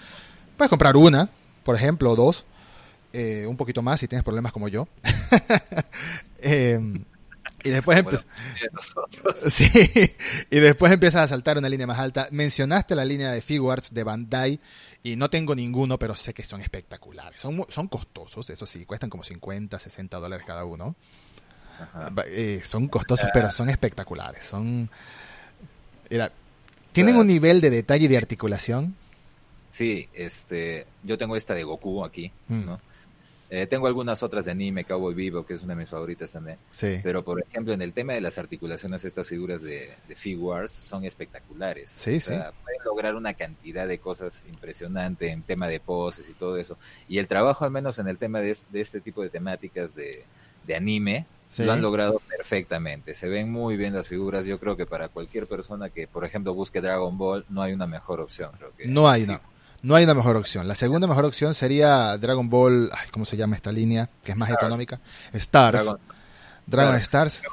[0.58, 1.30] Puedes comprar una,
[1.64, 2.46] por ejemplo, o dos,
[3.14, 4.88] eh, un poquito más si tienes problemas como yo.
[6.40, 7.04] Em,
[7.64, 8.04] y después,
[9.48, 9.68] sí,
[10.52, 12.28] y después empiezas a saltar una línea más alta.
[12.32, 14.60] Mencionaste la línea de Figuarts de Bandai
[15.08, 17.40] y no tengo ninguno, pero sé que son espectaculares.
[17.40, 20.96] Son, son costosos, eso sí, cuestan como 50, 60 dólares cada uno.
[22.28, 24.44] Eh, son costosos, pero son espectaculares.
[24.44, 24.90] Son.
[26.92, 28.96] tienen un nivel de detalle y de articulación.
[29.72, 32.66] Sí, este, yo tengo esta de Goku aquí, mm.
[32.66, 32.82] ¿no?
[33.50, 36.58] Eh, tengo algunas otras de anime, Cowboy Vivo, que es una de mis favoritas también.
[36.72, 37.00] Sí.
[37.02, 41.06] Pero, por ejemplo, en el tema de las articulaciones, estas figuras de, de Figuarts son
[41.06, 41.90] espectaculares.
[41.90, 42.34] Sí, sí.
[42.34, 46.78] Pueden lograr una cantidad de cosas impresionante en tema de poses y todo eso.
[47.08, 50.26] Y el trabajo, al menos en el tema de, este tipo de temáticas de,
[50.66, 51.26] de anime,
[51.58, 53.16] lo han logrado perfectamente.
[53.16, 54.46] Se ven muy bien las figuras.
[54.46, 57.88] Yo creo que para cualquier persona que, por ejemplo, busque Dragon Ball, no hay una
[57.88, 58.52] mejor opción.
[58.58, 59.40] Creo que no hay, no.
[59.82, 60.68] No hay una mejor opción.
[60.68, 64.10] La segunda mejor opción sería Dragon Ball, ¿cómo se llama esta línea?
[64.24, 65.00] Que es más económica.
[65.34, 65.86] Stars.
[66.66, 67.44] Dragon, Stars.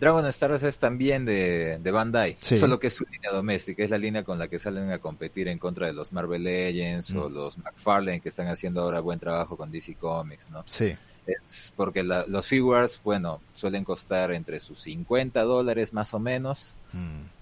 [0.00, 3.98] Dragon Stars es también de, de Bandai, solo que es su línea doméstica, es la
[3.98, 7.34] línea con la que salen a competir en contra de los Marvel Legends o mm.
[7.34, 10.62] los McFarlane que están haciendo ahora buen trabajo con DC Comics, ¿no?
[10.66, 10.96] Sí.
[11.26, 16.74] Es porque los figures, bueno, suelen costar entre sus 50 dólares más o menos,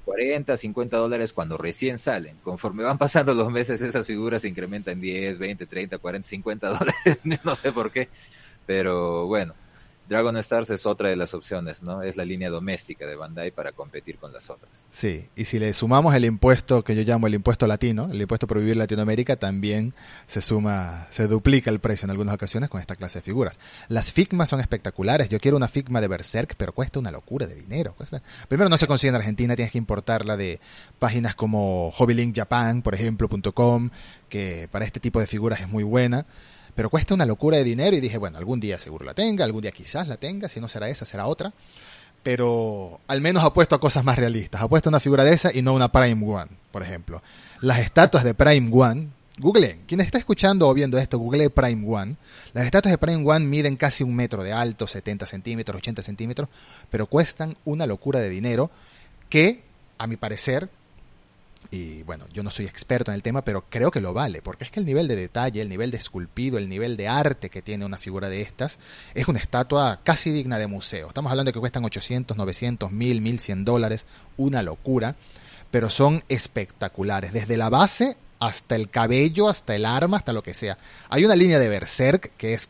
[0.06, 0.56] 40, mm.
[0.56, 2.38] 50 dólares cuando recién salen.
[2.38, 7.20] Conforme van pasando los meses, esas figuras se incrementan 10, 20, 30, 40, 50 dólares,
[7.44, 8.08] no sé por qué,
[8.64, 9.54] pero bueno,
[10.08, 12.02] Dragon Stars es otra de las opciones, ¿no?
[12.02, 14.86] Es la línea doméstica de Bandai para competir con las otras.
[14.90, 18.46] Sí, y si le sumamos el impuesto que yo llamo el impuesto latino, el impuesto
[18.46, 19.94] por vivir en Latinoamérica, también
[20.26, 23.58] se suma, se duplica el precio en algunas ocasiones con esta clase de figuras.
[23.88, 25.28] Las Figmas son espectaculares.
[25.28, 27.96] Yo quiero una Figma de Berserk, pero cuesta una locura de dinero.
[28.48, 30.60] Primero, no se consigue en Argentina, tienes que importarla de
[30.98, 33.90] páginas como Hobbylink Japan, por ejemplo, .com,
[34.28, 36.26] que para este tipo de figuras es muy buena
[36.76, 39.62] pero cuesta una locura de dinero y dije, bueno, algún día seguro la tenga, algún
[39.62, 41.52] día quizás la tenga, si no será esa, será otra.
[42.22, 44.60] Pero al menos apuesto a cosas más realistas.
[44.60, 47.22] Apuesto a una figura de esa y no una Prime One, por ejemplo.
[47.62, 49.08] Las estatuas de Prime One,
[49.38, 52.16] Google, quien está escuchando o viendo esto, Google Prime One.
[52.52, 56.50] Las estatuas de Prime One miden casi un metro de alto, 70 centímetros, 80 centímetros,
[56.90, 58.70] pero cuestan una locura de dinero
[59.30, 59.62] que,
[59.96, 60.68] a mi parecer,
[61.70, 64.64] y bueno, yo no soy experto en el tema, pero creo que lo vale, porque
[64.64, 67.62] es que el nivel de detalle, el nivel de esculpido, el nivel de arte que
[67.62, 68.78] tiene una figura de estas,
[69.14, 71.08] es una estatua casi digna de museo.
[71.08, 74.06] Estamos hablando de que cuestan 800, 900, 1000, 1100 dólares,
[74.36, 75.16] una locura,
[75.70, 80.54] pero son espectaculares, desde la base hasta el cabello, hasta el arma, hasta lo que
[80.54, 80.78] sea.
[81.08, 82.68] Hay una línea de Berserk que es...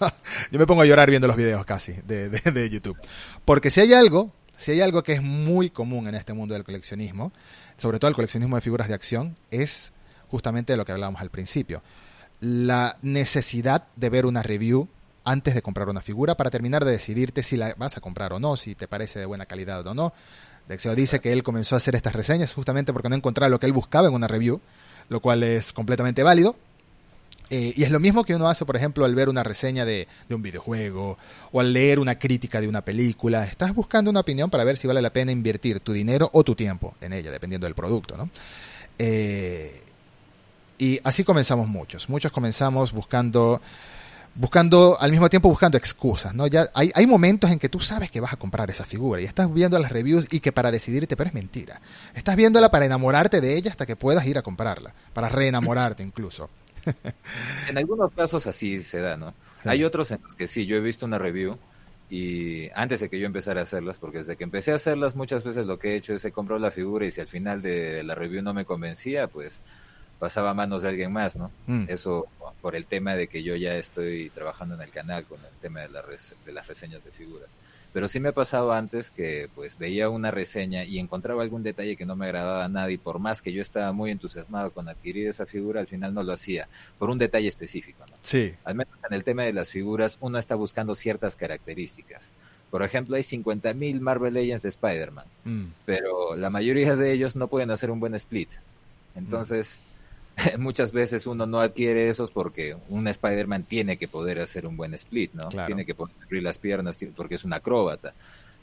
[0.50, 2.96] yo me pongo a llorar viendo los videos casi de, de, de YouTube.
[3.44, 6.64] Porque si hay algo, si hay algo que es muy común en este mundo del
[6.64, 7.32] coleccionismo,
[7.78, 9.92] sobre todo el coleccionismo de figuras de acción, es
[10.28, 11.82] justamente de lo que hablábamos al principio.
[12.40, 14.88] La necesidad de ver una review
[15.24, 18.38] antes de comprar una figura para terminar de decidirte si la vas a comprar o
[18.38, 20.12] no, si te parece de buena calidad o no.
[20.68, 23.66] Dexeo dice que él comenzó a hacer estas reseñas justamente porque no encontraba lo que
[23.66, 24.60] él buscaba en una review,
[25.08, 26.56] lo cual es completamente válido.
[27.48, 30.08] Eh, y es lo mismo que uno hace, por ejemplo, al ver una reseña de,
[30.30, 31.16] un videojuego
[31.52, 33.44] o al leer una crítica de una película.
[33.44, 36.54] Estás buscando una opinión para ver si vale la pena invertir tu dinero o tu
[36.54, 38.30] tiempo en ella, dependiendo del producto, ¿no?
[38.98, 39.82] Eh,
[40.78, 42.08] y así comenzamos muchos.
[42.08, 43.62] Muchos comenzamos buscando,
[44.34, 46.48] buscando, al mismo tiempo buscando excusas, ¿no?
[46.48, 49.24] Ya hay, hay momentos en que tú sabes que vas a comprar esa figura y
[49.24, 51.80] estás viendo las reviews y que para decidirte, pero es mentira.
[52.12, 56.50] Estás viéndola para enamorarte de ella hasta que puedas ir a comprarla, para reenamorarte incluso.
[57.68, 59.34] en algunos casos así se da, ¿no?
[59.64, 61.58] Hay otros en los que sí, yo he visto una review
[62.08, 65.42] y antes de que yo empezara a hacerlas, porque desde que empecé a hacerlas muchas
[65.42, 68.04] veces lo que he hecho es he comprado la figura y si al final de
[68.04, 69.60] la review no me convencía, pues
[70.18, 71.50] pasaba a manos de alguien más, ¿no?
[71.66, 71.86] Mm.
[71.88, 72.26] Eso
[72.62, 75.80] por el tema de que yo ya estoy trabajando en el canal con el tema
[75.80, 77.50] de, de las reseñas de figuras.
[77.96, 81.96] Pero sí me ha pasado antes que pues veía una reseña y encontraba algún detalle
[81.96, 85.28] que no me agradaba a nadie, por más que yo estaba muy entusiasmado con adquirir
[85.28, 86.68] esa figura, al final no lo hacía,
[86.98, 88.04] por un detalle específico.
[88.06, 88.12] ¿no?
[88.20, 88.54] Sí.
[88.64, 92.34] Al menos en el tema de las figuras, uno está buscando ciertas características.
[92.70, 95.64] Por ejemplo, hay 50.000 Marvel Legends de Spider-Man, mm.
[95.86, 98.50] pero la mayoría de ellos no pueden hacer un buen split.
[99.14, 99.82] Entonces...
[100.58, 104.94] muchas veces uno no adquiere esos porque un Spider-Man tiene que poder hacer un buen
[104.94, 105.48] split, ¿no?
[105.66, 108.14] Tiene que poder abrir las piernas porque es un acróbata.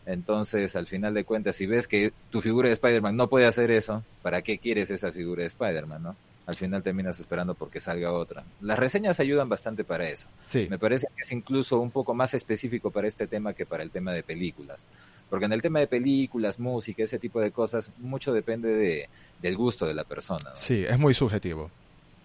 [0.05, 3.71] Entonces, al final de cuentas, si ves que tu figura de Spider-Man no puede hacer
[3.71, 6.15] eso, ¿para qué quieres esa figura de Spider-Man, no?
[6.46, 8.44] Al final terminas esperando porque salga otra.
[8.60, 10.28] Las reseñas ayudan bastante para eso.
[10.46, 10.68] Sí.
[10.70, 13.91] Me parece que es incluso un poco más específico para este tema que para el
[13.91, 14.88] tema de películas.
[15.30, 19.10] Porque en el tema de películas, música, ese tipo de cosas, mucho depende de,
[19.41, 20.50] del gusto de la persona.
[20.50, 20.56] ¿no?
[20.56, 21.72] Sí, es muy subjetivo.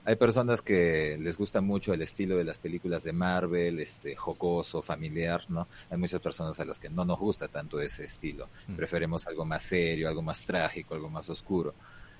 [0.04, 4.80] Hay personas que les gusta mucho el estilo de las películas de Marvel, este jocoso,
[4.80, 5.68] familiar, ¿no?
[5.90, 8.48] Hay muchas personas a las que no nos gusta tanto ese estilo.
[8.68, 8.76] Mm.
[8.76, 11.74] Preferimos algo más serio, algo más trágico, algo más oscuro.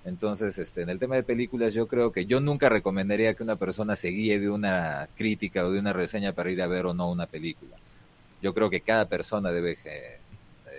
[0.04, 3.56] Entonces, este, en el tema de películas, yo creo que yo nunca recomendaría que una
[3.56, 6.94] persona se guíe de una crítica o de una reseña para ir a ver o
[6.94, 7.76] no una película.
[8.40, 10.18] Yo creo que cada persona debe eh,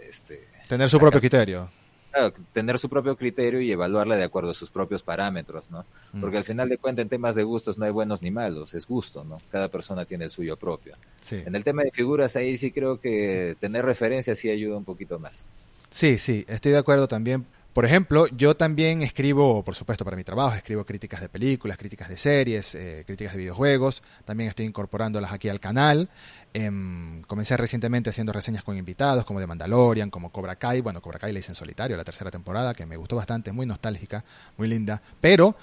[0.09, 1.69] este, Tener su sacar- propio criterio.
[2.11, 5.85] claro, tener su propio criterio y evaluarla de acuerdo a sus propios parámetros, ¿no?
[6.13, 6.21] Mm.
[6.21, 8.87] Porque al final de cuentas en temas de gustos no hay buenos ni malos, es
[8.87, 9.37] gusto, ¿no?
[9.51, 10.95] Cada persona tiene el suyo propio.
[11.21, 11.43] Sí.
[11.45, 15.19] En el tema de figuras ahí sí creo que tener referencias sí ayuda un poquito
[15.19, 15.47] más.
[15.91, 17.45] Sí, sí, estoy de acuerdo también.
[17.79, 22.09] Por ejemplo, yo también escribo, por supuesto, para mi trabajo, escribo críticas de películas, críticas
[22.09, 24.03] de series, eh, críticas de videojuegos.
[24.25, 26.09] También estoy incorporándolas aquí al canal.
[26.53, 30.81] Em, comencé recientemente haciendo reseñas con invitados, como de Mandalorian, como Cobra Kai.
[30.81, 33.65] Bueno, Cobra Kai la hice en solitario, la tercera temporada, que me gustó bastante, muy
[33.65, 34.25] nostálgica,
[34.57, 35.01] muy linda.
[35.21, 35.55] Pero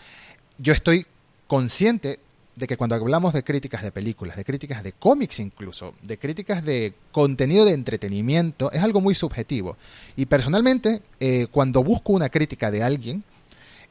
[0.57, 1.07] yo estoy
[1.47, 2.21] consciente
[2.57, 6.65] de que cuando hablamos de críticas de películas, de críticas de cómics incluso, de críticas
[6.65, 9.77] de contenido de entretenimiento, es algo muy subjetivo.
[10.17, 13.23] Y personalmente, eh, cuando busco una crítica de alguien,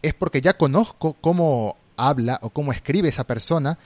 [0.02, 3.78] es porque ya conozco cómo habla o cómo escribe esa persona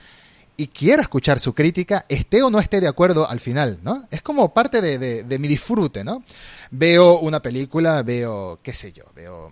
[0.56, 4.06] y quiero escuchar su crítica, esté o no esté de acuerdo al final, ¿no?
[4.10, 6.22] Es como parte de, de- mi disfrute, ¿no?
[6.70, 9.50] Veo una película, veo, qué sé yo, veo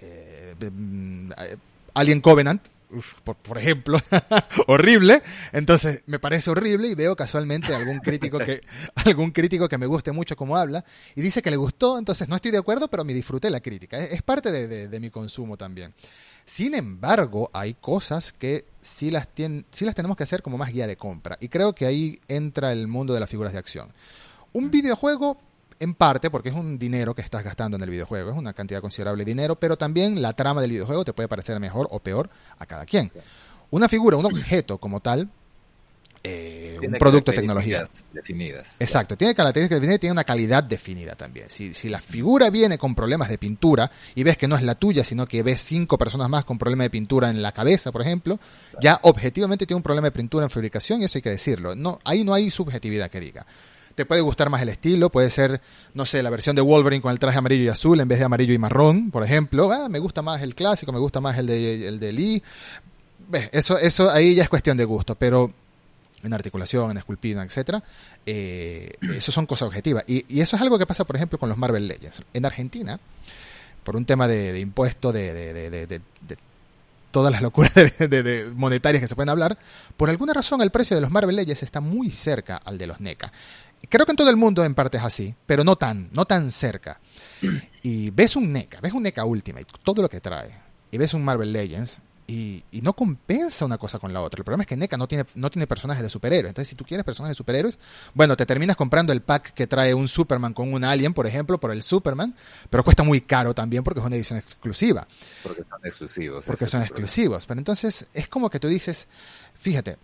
[0.00, 1.56] eh, mm, eh,
[1.94, 2.62] Alien Covenant,
[2.92, 3.98] uf, por, por ejemplo,
[4.66, 5.22] horrible,
[5.52, 8.60] entonces me parece horrible y veo casualmente algún crítico que
[8.94, 10.84] algún crítico que me guste mucho cómo habla
[11.14, 13.98] y dice que le gustó, entonces no estoy de acuerdo, pero me disfruté la crítica,
[13.98, 15.94] es, es parte de, de- de mi consumo también.
[16.44, 19.28] Sin embargo, hay cosas que sí las,
[19.70, 21.38] sí las tenemos que hacer como más guía de compra.
[21.40, 23.92] Y creo que ahí entra el mundo de las figuras de acción.
[24.52, 25.40] Un videojuego,
[25.82, 28.80] en parte, porque es un dinero que estás gastando en el videojuego, es una cantidad
[28.80, 32.30] considerable de dinero, pero también la trama del videojuego te puede parecer mejor o peor
[32.58, 33.10] a cada quien.
[33.70, 35.28] Una figura, un objeto como tal,
[36.24, 37.84] eh, un producto de tecnología.
[38.12, 38.76] definidas.
[38.78, 41.50] Exacto, tiene características definidas y tiene una calidad definida también.
[41.50, 44.76] Si, si la figura viene con problemas de pintura y ves que no es la
[44.76, 48.02] tuya, sino que ves cinco personas más con problema de pintura en la cabeza, por
[48.02, 48.38] ejemplo,
[48.80, 51.74] ya objetivamente tiene un problema de pintura en fabricación y eso hay que decirlo.
[51.74, 53.46] No, ahí no hay subjetividad que diga.
[53.94, 55.60] Te puede gustar más el estilo, puede ser,
[55.94, 58.24] no sé, la versión de Wolverine con el traje amarillo y azul en vez de
[58.24, 59.70] amarillo y marrón, por ejemplo.
[59.72, 62.42] Ah, me gusta más el clásico, me gusta más el de, el de Lee.
[63.52, 65.52] Eso, eso ahí ya es cuestión de gusto, pero
[66.22, 67.82] en articulación, en esculpido, etcétera,
[68.26, 70.04] eh, eso son cosas objetivas.
[70.06, 72.22] Y, y eso es algo que pasa, por ejemplo, con los Marvel Legends.
[72.32, 72.98] En Argentina,
[73.82, 76.00] por un tema de, de impuesto, de, de, de,
[77.10, 77.72] todas las locuras
[78.54, 79.58] monetarias que se pueden hablar,
[79.96, 83.00] por alguna razón el precio de los Marvel Legends está muy cerca al de los
[83.00, 83.32] NECA.
[83.88, 86.50] Creo que en todo el mundo en parte es así, pero no tan, no tan
[86.50, 87.00] cerca.
[87.84, 90.56] Y ves un NECA, ves un NECA Ultimate, todo lo que trae,
[90.92, 94.38] y ves un Marvel Legends, y, y no compensa una cosa con la otra.
[94.38, 96.50] El problema es que NECA no tiene, no tiene personajes de superhéroes.
[96.50, 97.80] Entonces, si tú quieres personajes de superhéroes,
[98.14, 101.58] bueno, te terminas comprando el pack que trae un Superman con un Alien, por ejemplo,
[101.58, 102.36] por el Superman,
[102.70, 105.08] pero cuesta muy caro también porque es una edición exclusiva
[105.42, 106.44] Porque son exclusivos.
[106.46, 107.44] porque son exclusivos.
[107.46, 109.08] Pero entonces es como que tú dices,
[109.58, 109.98] fíjate,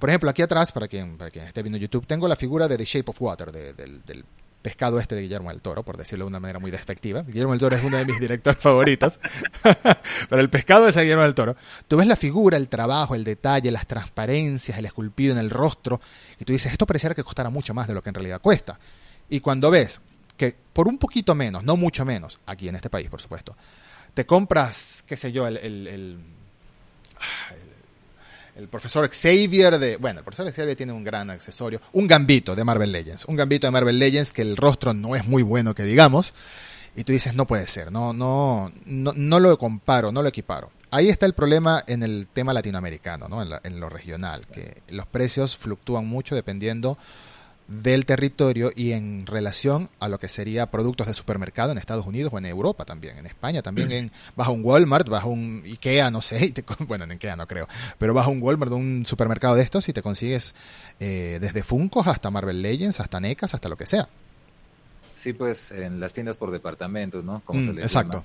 [0.00, 2.76] por ejemplo, aquí atrás, para quien, para quien esté viendo YouTube, tengo la figura de
[2.76, 4.24] The Shape of Water, de- del, del
[4.62, 7.22] pescado este de Guillermo del Toro, por decirlo de una manera muy despectiva.
[7.22, 9.18] Guillermo del Toro es uno de mis directores favoritos.
[10.28, 11.56] Pero el pescado es de Guillermo del Toro.
[11.88, 16.00] Tú ves la figura, el trabajo, el detalle, las transparencias, el esculpido en el rostro,
[16.38, 18.78] y tú dices, esto pareciera que costara mucho más de lo que en realidad cuesta.
[19.30, 20.00] Y cuando ves
[20.36, 23.56] que por un poquito menos, no mucho menos, aquí en este país, por supuesto,
[24.14, 26.18] te compras, qué sé yo, el, el, el,
[28.60, 29.96] el- profesor Xavier de...
[29.96, 33.66] Bueno, el profesor Xavier tiene un gran accesorio, un gambito de Marvel Legends, un gambito
[33.66, 36.32] de Marvel Legends que el rostro no es muy bueno, que digamos,
[36.96, 40.70] y tú dices, no puede ser, no, no, no, no lo comparo, no lo equiparo.
[40.92, 43.42] Ahí está el problema en el tema latinoamericano, ¿no?
[43.42, 46.98] en, la- en lo regional, que los precios fluctúan mucho dependiendo
[47.70, 52.32] del territorio y en relación a lo que sería productos de supermercado en Estados Unidos
[52.34, 55.62] o en Europa también, en España también, en, vas a un Walmart, vas a un
[55.64, 57.68] Ikea, no sé, y te con- bueno, en Ikea no creo,
[57.98, 60.54] pero vas a un Walmart, un supermercado de estos y te consigues
[60.98, 64.08] eh, desde Funkos hasta Marvel Legends, hasta NECAs, hasta lo que sea.
[65.12, 67.42] Sí, pues en las tiendas por departamentos, ¿no?
[67.44, 68.18] Como Mm, se les exacto.
[68.18, 68.24] llama.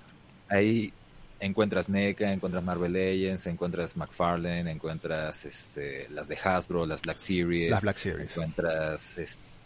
[0.50, 0.94] Ahí
[1.40, 7.72] encuentras NECA, encuentras Marvel Legends, encuentras McFarlane, encuentras este, las de Hasbro, las Black Series.
[7.72, 8.32] Las Black Series.
[8.38, 9.18] Encuentras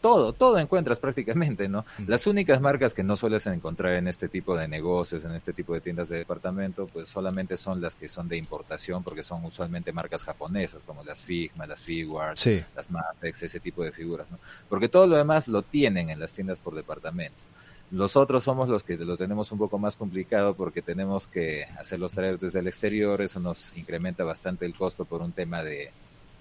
[0.01, 1.85] todo, todo encuentras prácticamente, ¿no?
[2.07, 5.73] Las únicas marcas que no sueles encontrar en este tipo de negocios, en este tipo
[5.73, 9.91] de tiendas de departamento, pues solamente son las que son de importación, porque son usualmente
[9.91, 14.39] marcas japonesas, como las Figma, las Figuarts, las Mapex, ese tipo de figuras, ¿no?
[14.69, 17.43] Porque todo lo demás lo tienen en las tiendas por departamento.
[17.91, 22.11] Los otros somos los que lo tenemos un poco más complicado porque tenemos que hacerlos
[22.11, 25.91] traer desde el exterior, eso nos incrementa bastante el costo por un tema de,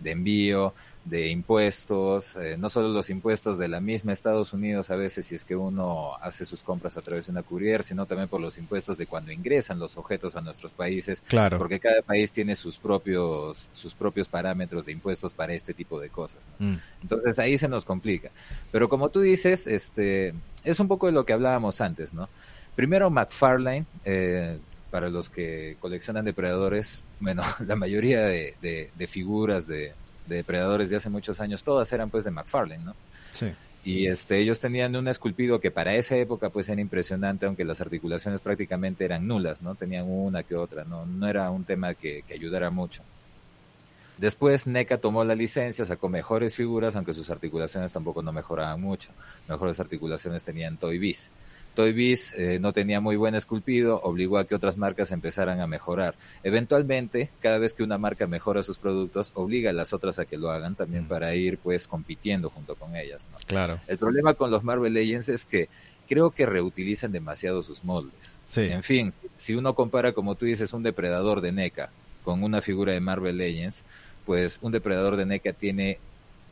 [0.00, 0.74] de envío,
[1.04, 5.34] de impuestos, eh, no solo los impuestos de la misma Estados Unidos a veces si
[5.34, 8.58] es que uno hace sus compras a través de una courier, sino también por los
[8.58, 11.58] impuestos de cuando ingresan los objetos a nuestros países, claro.
[11.58, 16.10] porque cada país tiene sus propios sus propios parámetros de impuestos para este tipo de
[16.10, 16.44] cosas.
[16.58, 16.74] Mm.
[17.02, 18.30] Entonces ahí se nos complica.
[18.70, 20.34] Pero como tú dices, este
[20.64, 22.28] es un poco de lo que hablábamos antes, ¿no?
[22.74, 24.58] Primero McFarlane, eh,
[24.90, 29.92] para los que coleccionan depredadores, bueno, la mayoría de, de, figuras de,
[30.26, 32.94] depredadores de hace muchos años, todas eran pues de McFarlane, ¿no?
[33.30, 33.52] Sí.
[33.84, 37.80] Y este, ellos tenían un esculpido que para esa época pues era impresionante, aunque las
[37.80, 39.74] articulaciones prácticamente eran nulas, ¿no?
[39.74, 41.06] Tenían una que otra, ¿no?
[41.06, 43.02] No era un tema que, que ayudara mucho.
[44.18, 49.12] Después NECA tomó la licencia, sacó mejores figuras, aunque sus articulaciones tampoco no mejoraban mucho.
[49.48, 51.30] Mejores articulaciones tenían Toy Biz.
[51.74, 55.66] Toy Biz eh, no tenía muy buen esculpido, obligó a que otras marcas empezaran a
[55.66, 56.14] mejorar.
[56.42, 60.36] Eventualmente, cada vez que una marca mejora sus productos, obliga a las otras a que
[60.36, 61.08] lo hagan también mm.
[61.08, 63.28] para ir pues compitiendo junto con ellas.
[63.30, 63.38] ¿no?
[63.46, 63.80] Claro.
[63.86, 65.68] El problema con los Marvel Legends es que
[66.08, 68.40] creo que reutilizan demasiado sus moldes.
[68.48, 68.62] Sí.
[68.62, 71.90] En fin, si uno compara, como tú dices, un depredador de NECA
[72.24, 73.84] con una figura de Marvel Legends,
[74.26, 75.98] pues un depredador de NECA tiene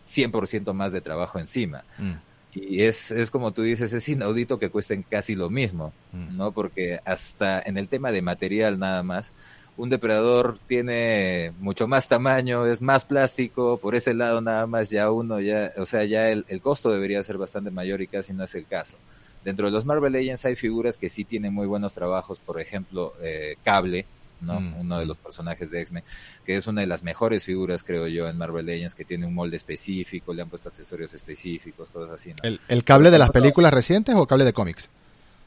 [0.06, 1.84] 100% más de trabajo encima.
[1.98, 2.12] Mm.
[2.56, 6.36] Y es, es como tú dices, es inaudito que cuesten casi lo mismo, mm.
[6.38, 6.52] ¿no?
[6.52, 9.34] Porque hasta en el tema de material nada más,
[9.76, 15.10] un depredador tiene mucho más tamaño, es más plástico, por ese lado nada más ya
[15.10, 18.44] uno ya, o sea, ya el, el costo debería ser bastante mayor y casi no
[18.44, 18.96] es el caso.
[19.44, 23.12] Dentro de los Marvel Legends hay figuras que sí tienen muy buenos trabajos, por ejemplo,
[23.22, 24.06] eh, Cable,
[24.40, 24.60] ¿no?
[24.60, 26.04] Mm, Uno de los personajes de X-Men,
[26.44, 29.34] que es una de las mejores figuras, creo yo, en Marvel Legends, que tiene un
[29.34, 32.32] molde específico, le han puesto accesorios específicos, cosas así.
[32.42, 34.88] ¿El, cable de las películas recientes o cable de cómics?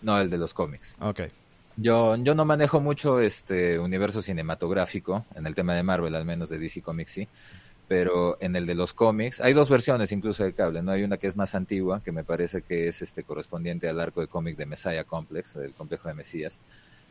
[0.02, 0.96] No, el de los cómics.
[1.00, 1.22] Ok.
[1.78, 6.50] Yo, yo no manejo mucho este universo cinematográfico, en el tema de Marvel, al menos
[6.50, 7.28] de DC Comics sí,
[7.90, 10.92] pero en el de los cómics, hay dos versiones incluso de cable, ¿no?
[10.92, 14.22] Hay una que es más antigua, que me parece que es este correspondiente al arco
[14.22, 16.60] de cómic de Messiah Complex, del complejo de Mesías,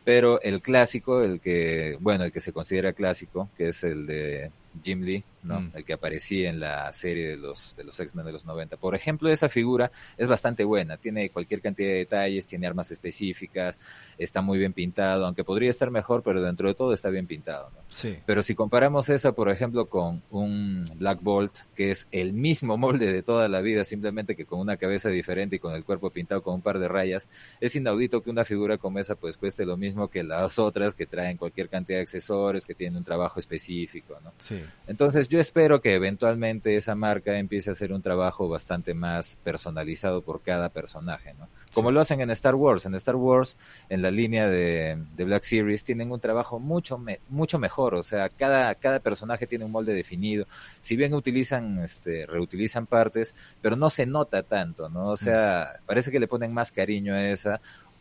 [0.08, 4.50] pero el clásico, el que, bueno, el que se considera clásico, que es el de
[4.82, 5.60] Jim Lee, ¿no?
[5.60, 5.72] Mm.
[5.74, 8.76] El que aparecía en la serie de los, de los X-Men de los 90.
[8.76, 13.78] Por ejemplo, esa figura es bastante buena, tiene cualquier cantidad de detalles, tiene armas específicas,
[14.18, 17.70] está muy bien pintado, aunque podría estar mejor, pero dentro de todo está bien pintado,
[17.70, 17.78] ¿no?
[17.88, 18.16] Sí.
[18.26, 23.12] Pero si comparamos esa, por ejemplo, con un Black Bolt, que es el mismo molde
[23.12, 26.42] de toda la vida, simplemente que con una cabeza diferente y con el cuerpo pintado
[26.42, 27.28] con un par de rayas,
[27.60, 31.06] es inaudito que una figura como esa pues cueste lo mismo que las otras que
[31.06, 34.32] traen cualquier cantidad de accesorios, que tienen un trabajo específico, ¿no?
[34.38, 34.62] Sí.
[34.86, 40.22] Entonces yo espero que eventualmente esa marca empiece a hacer un trabajo bastante más personalizado
[40.22, 41.48] por cada personaje, ¿no?
[41.74, 42.86] Como lo hacen en Star Wars.
[42.86, 43.56] En Star Wars,
[43.88, 47.94] en la línea de, Black Series, tienen un trabajo mucho, mucho mejor.
[47.94, 50.46] O sea, cada, cada personaje tiene un molde definido.
[50.80, 55.10] Si bien utilizan, este, reutilizan partes, pero no se nota tanto, ¿no?
[55.10, 57.60] O sea, parece que le ponen más cariño a esa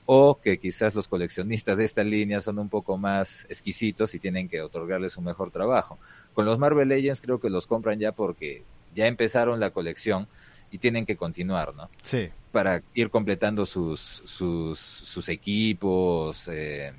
[0.09, 4.47] o que quizás los coleccionistas de esta línea son un poco más exquisitos y tienen
[4.47, 5.99] que otorgarles un mejor trabajo.
[6.33, 8.63] Con los Marvel Legends creo que los compran ya porque
[8.95, 10.29] ya empezaron la colección
[10.71, 11.89] y tienen que continuar, ¿no?
[12.03, 12.29] Sí.
[12.53, 16.93] Para ir completando sus, sus, sus equipos, eh,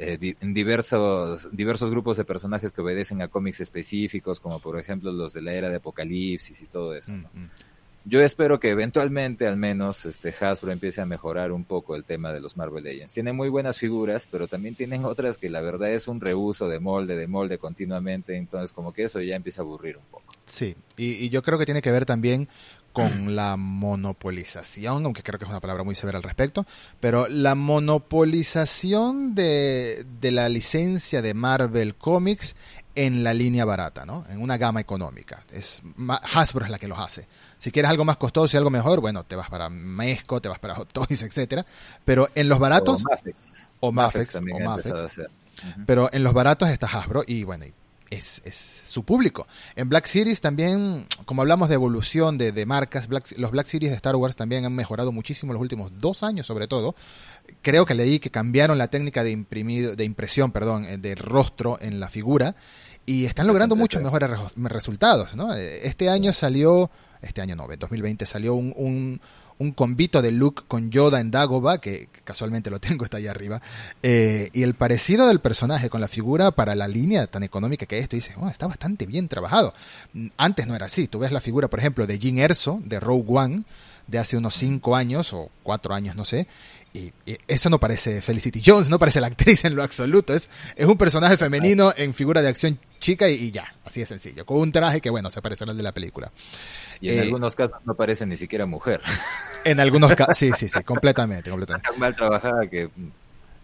[0.00, 5.34] eh, diversos, diversos grupos de personajes que obedecen a cómics específicos, como por ejemplo los
[5.34, 7.12] de la era de Apocalipsis y todo eso.
[7.12, 7.30] ¿no?
[7.32, 7.50] Mm, mm
[8.04, 12.32] yo espero que eventualmente al menos este Hasbro empiece a mejorar un poco el tema
[12.32, 13.12] de los Marvel Legends.
[13.14, 16.80] Tienen muy buenas figuras, pero también tienen otras que la verdad es un reuso de
[16.80, 20.24] molde, de molde continuamente, entonces como que eso ya empieza a aburrir un poco.
[20.44, 22.48] Sí, y, yo creo que tiene que ver también
[22.92, 26.66] con la monopolización, aunque creo que es una palabra muy severa al respecto,
[27.00, 32.54] pero la monopolización de, de la licencia de Marvel Comics
[32.94, 34.24] en la línea barata, ¿no?
[34.28, 35.42] En una gama económica.
[35.52, 35.82] Es
[36.32, 37.26] Hasbro es la que los hace.
[37.64, 40.58] Si quieres algo más costoso y algo mejor, bueno, te vas para Mesco, te vas
[40.58, 41.64] para Hot Toys, etcétera.
[42.04, 43.02] Pero en los baratos
[43.80, 44.42] o Mafex, o,
[45.86, 47.64] Pero en los baratos está Hasbro y bueno,
[48.10, 49.46] es, es, su público.
[49.76, 53.08] En Black Series también, como hablamos de evolución de, de marcas,
[53.38, 56.68] los Black Series de Star Wars también han mejorado muchísimo los últimos dos años, sobre
[56.68, 56.94] todo.
[57.62, 61.78] Creo que leí que cambiaron la técnica de imprimido, de impresión, perdón, eh, de rostro
[61.80, 62.56] en la figura
[63.06, 65.34] y están logrando muchos mejores resultados.
[65.34, 65.54] ¿no?
[65.54, 66.90] Este año salió
[67.24, 69.20] este año no, en 2020 salió un,
[69.58, 73.60] un, convito de Luke con Yoda en Dagobah, que casualmente lo tengo, está allá arriba,
[74.02, 77.98] eh, y el parecido del personaje con la figura para la línea tan económica que
[77.98, 79.74] es, tú dices, oh, está bastante bien trabajado.
[80.36, 83.24] Antes no era así, tú ves la figura, por ejemplo, de Jin Erso, de Rogue
[83.28, 83.62] One,
[84.06, 86.46] de hace unos cinco años o cuatro años, no sé,
[86.94, 87.12] y,
[87.48, 90.32] eso no parece Felicity Jones, no parece la actriz en lo absoluto.
[90.32, 94.46] Es, es un personaje femenino en figura de acción chica y, ya, así de sencillo.
[94.46, 96.30] Con un traje que, bueno, se parece al de la película.
[97.04, 99.00] Y en eh, algunos casos no parece ni siquiera mujer.
[99.66, 101.48] En algunos casos, sí, sí, sí, completamente.
[101.48, 101.88] completamente.
[101.88, 102.90] Tan mal trabajada que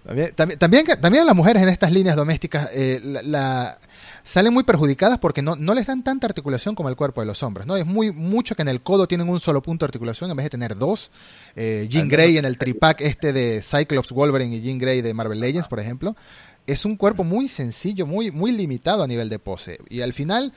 [0.02, 3.78] también, también, también, las mujeres en estas líneas domésticas eh, la,
[4.24, 7.42] salen muy perjudicadas porque no, no les dan tanta articulación como el cuerpo de los
[7.42, 7.66] hombres.
[7.66, 7.76] ¿no?
[7.76, 10.44] Es muy mucho que en el codo tienen un solo punto de articulación en vez
[10.44, 11.10] de tener dos.
[11.54, 15.38] Eh, Jean Grey en el tripack este de Cyclops, Wolverine y Jean Grey de Marvel
[15.38, 16.16] Legends, por ejemplo.
[16.66, 19.80] Es un cuerpo muy sencillo, muy, muy limitado a nivel de pose.
[19.90, 20.54] Y al final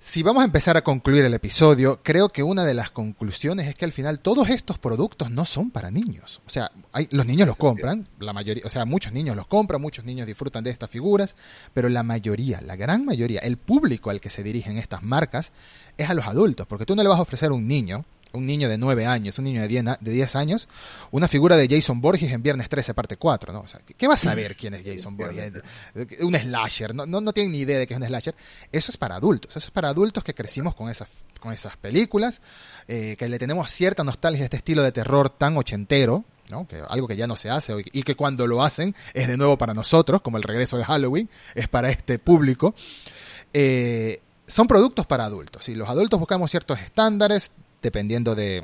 [0.00, 3.74] si vamos a empezar a concluir el episodio, creo que una de las conclusiones es
[3.74, 6.40] que al final todos estos productos no son para niños.
[6.46, 9.82] O sea, hay, los niños los compran, la mayoría, o sea, muchos niños los compran,
[9.82, 11.34] muchos niños disfrutan de estas figuras,
[11.74, 15.50] pero la mayoría, la gran mayoría, el público al que se dirigen estas marcas
[15.96, 18.46] es a los adultos, porque tú no le vas a ofrecer a un niño un
[18.46, 20.68] niño de 9 años, un niño de 10, de 10 años,
[21.10, 23.60] una figura de Jason Borges en Viernes 13, parte 4, ¿no?
[23.60, 25.52] O sea, ¿qué va a saber quién es Jason Borges?
[26.20, 28.34] Un slasher, no, no, no tienen ni idea de qué es un slasher.
[28.72, 31.08] Eso es para adultos, eso es para adultos que crecimos con esas,
[31.40, 32.40] con esas películas,
[32.86, 36.66] eh, que le tenemos cierta nostalgia a este estilo de terror tan ochentero, ¿no?
[36.66, 39.58] Que algo que ya no se hace y que cuando lo hacen es de nuevo
[39.58, 42.74] para nosotros, como el regreso de Halloween, es para este público.
[43.52, 45.68] Eh, son productos para adultos.
[45.68, 47.52] Y los adultos buscamos ciertos estándares,
[47.82, 48.62] dependiendo de,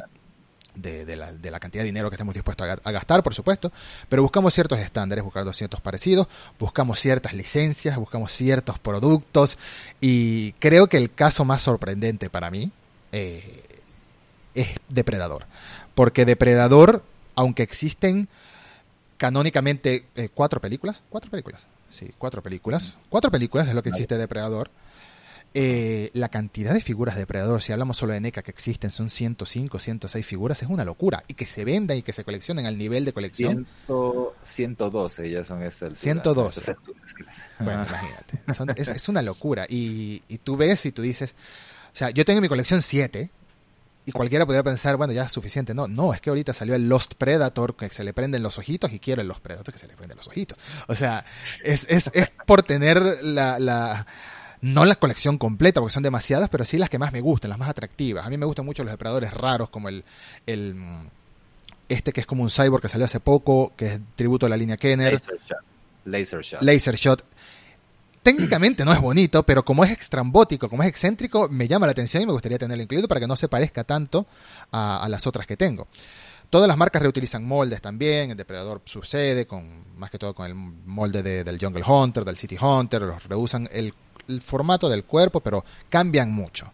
[0.74, 3.72] de, la, de, la, cantidad de dinero que estemos dispuestos a, gastar, por supuesto,
[4.08, 6.26] pero buscamos ciertos estándares, buscamos ciertos parecidos,
[6.58, 9.58] buscamos ciertas licencias, buscamos ciertos productos
[10.00, 12.70] y creo que el caso más sorprendente para mí
[13.12, 13.62] eh,
[14.54, 15.46] es Depredador,
[15.94, 17.02] porque Depredador,
[17.34, 18.28] aunque existen
[19.16, 24.18] canónicamente eh, cuatro películas, cuatro películas, sí, cuatro películas, cuatro películas es lo que existe
[24.18, 24.70] Depredador,
[25.56, 29.08] eh, la cantidad de figuras de depredador, si hablamos solo de NECA que existen, son
[29.08, 31.22] 105, 106 figuras, es una locura.
[31.28, 33.64] Y que se vendan y que se coleccionen al nivel de colección.
[34.42, 35.96] 112 ya son estas.
[35.96, 36.74] 112.
[37.60, 37.86] Bueno,
[38.48, 38.82] imagínate.
[38.82, 39.64] es, una locura.
[39.68, 41.36] Y, tú ves y tú dices,
[41.94, 43.30] o sea, yo tengo en mi colección 7.
[44.06, 45.72] Y cualquiera podría pensar, bueno, ya es suficiente.
[45.72, 48.92] No, no, es que ahorita salió el Lost Predator que se le prenden los ojitos
[48.92, 50.58] y quiero el Lost Predator que se le prenden los ojitos.
[50.88, 51.24] O sea,
[51.62, 54.06] es, es, es por tener la, la
[54.64, 57.58] no la colección completa, porque son demasiadas, pero sí las que más me gustan, las
[57.58, 58.26] más atractivas.
[58.26, 60.04] A mí me gustan mucho los depredadores raros, como el,
[60.46, 60.74] el
[61.86, 64.56] este que es como un cyborg que salió hace poco, que es tributo a la
[64.56, 65.20] línea Kenner.
[66.06, 66.62] Laser Shot.
[66.62, 67.24] Laser Shot.
[68.22, 72.22] Técnicamente no es bonito, pero como es extrambótico, como es excéntrico, me llama la atención
[72.22, 74.26] y me gustaría tenerlo incluido para que no se parezca tanto
[74.72, 75.88] a, las otras que tengo.
[76.48, 80.54] Todas las marcas reutilizan moldes también, el depredador sucede, con, más que todo con el
[80.54, 83.92] molde del Jungle Hunter, del City Hunter, los reusan el
[84.28, 86.72] el formato del cuerpo, pero cambian mucho.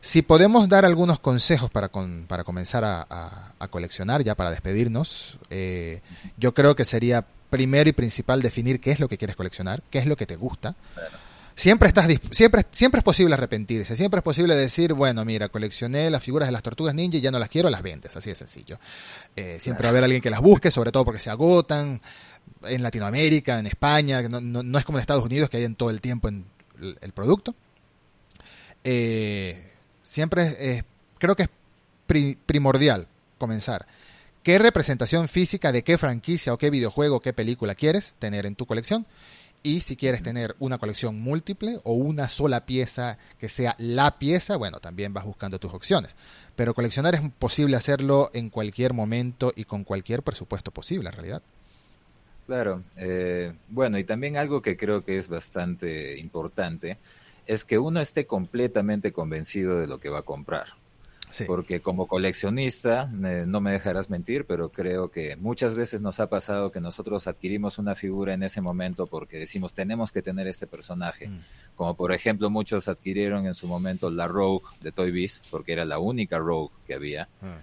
[0.00, 6.00] Si podemos dar algunos consejos para, para comenzar a, coleccionar, ya para despedirnos, eh,
[6.36, 9.98] yo creo que sería primero y principal definir qué es lo que quieres coleccionar, qué
[9.98, 10.76] es lo que te gusta.
[11.56, 16.22] Siempre, estás siempre, siempre es posible arrepentirse, siempre es posible decir, bueno, mira, coleccioné las
[16.22, 18.78] figuras de las tortugas ninja y ya no las quiero, las vendes, así de sencillo.
[19.34, 22.00] Eh, siempre va a haber alguien que las busque, sobre todo porque se agotan.
[22.62, 25.90] En Latinoamérica, en España, no, no es como en Estados Unidos que hay en todo
[25.90, 26.46] el tiempo en
[27.00, 27.54] el producto.
[28.84, 29.72] Eh,
[30.02, 30.84] siempre
[31.18, 33.06] creo que es primordial
[33.38, 33.86] comenzar.
[34.42, 38.66] ¿Qué representación física de qué franquicia o qué videojuego qué película quieres tener en tu
[38.66, 39.06] colección?
[39.62, 44.56] Y si quieres tener una colección múltiple o una sola pieza que sea la pieza,
[44.56, 46.14] bueno, también vas buscando tus opciones.
[46.54, 51.42] Pero coleccionar es posible hacerlo en cualquier momento y con cualquier presupuesto posible, en realidad.
[52.48, 56.96] Claro, eh, bueno, y también algo que creo que es bastante importante
[57.46, 60.68] es que uno esté completamente convencido de lo que va a comprar.
[61.46, 66.72] Porque como coleccionista, no me dejarás mentir, pero creo que muchas veces nos ha pasado
[66.72, 71.28] que nosotros adquirimos una figura en ese momento porque decimos tenemos que tener este personaje.
[71.28, 71.38] Mm.
[71.76, 75.84] Como por ejemplo muchos adquirieron en su momento la Rogue de Toy Biz porque era
[75.84, 77.28] la única Rogue que había.
[77.42, 77.58] Ah.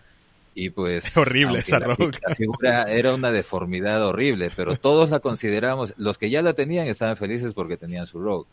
[0.56, 1.16] Y pues.
[1.18, 5.94] horrible esa la, la, figura era una deformidad horrible, pero todos la consideramos.
[5.98, 8.48] Los que ya la tenían estaban felices porque tenían su rogue.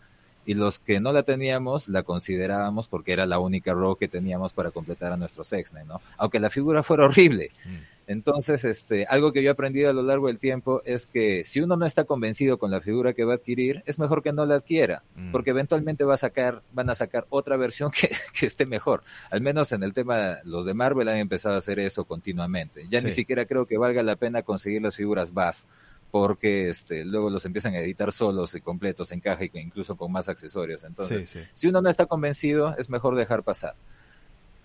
[0.44, 4.52] y los que no la teníamos la considerábamos porque era la única Rogue que teníamos
[4.52, 6.00] para completar a nuestros X-Men, ¿no?
[6.18, 7.52] Aunque la figura fuera horrible.
[7.64, 7.91] Mm.
[8.06, 11.60] Entonces, este, algo que yo he aprendido a lo largo del tiempo es que si
[11.60, 14.44] uno no está convencido con la figura que va a adquirir, es mejor que no
[14.44, 15.32] la adquiera, mm.
[15.32, 19.02] porque eventualmente va a sacar, van a sacar otra versión que, que, esté mejor.
[19.30, 22.86] Al menos en el tema, los de Marvel han empezado a hacer eso continuamente.
[22.90, 25.64] Ya ni siquiera creo que valga la pena conseguir las figuras buff
[26.12, 30.12] porque este, luego los empiezan a editar solos y completos en caja y incluso con
[30.12, 30.84] más accesorios.
[30.84, 33.74] Entonces, si uno no está convencido, es mejor dejar pasar.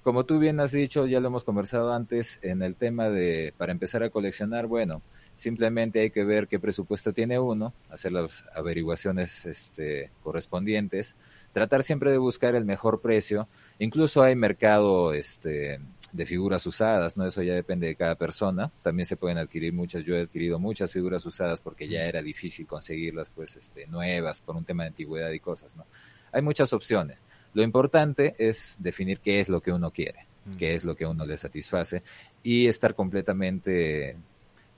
[0.08, 3.74] Como tú bien has dicho, ya lo hemos conversado antes, en el tema de, para
[3.74, 5.02] empezar a coleccionar, bueno,
[5.36, 11.18] simplemente hay que ver qué presupuesto tiene uno, hacer las averiguaciones este, correspondientes,
[11.52, 13.50] tratar siempre de buscar el mejor precio.
[13.80, 15.82] Incluso hay mercado este,
[16.14, 17.26] de figuras usadas, ¿no?
[17.26, 18.72] Eso ya depende de cada persona.
[18.84, 22.66] También se pueden adquirir muchas, yo he adquirido muchas figuras usadas porque ya era difícil
[22.66, 25.86] conseguirlas, pues, este, nuevas por un tema de antigüedad y cosas, ¿no?
[26.32, 27.22] Hay muchas opciones.
[27.54, 30.28] Lo importante es definir qué es lo que uno quiere,
[30.58, 32.04] qué es lo que uno le satisface
[32.44, 34.18] y estar completamente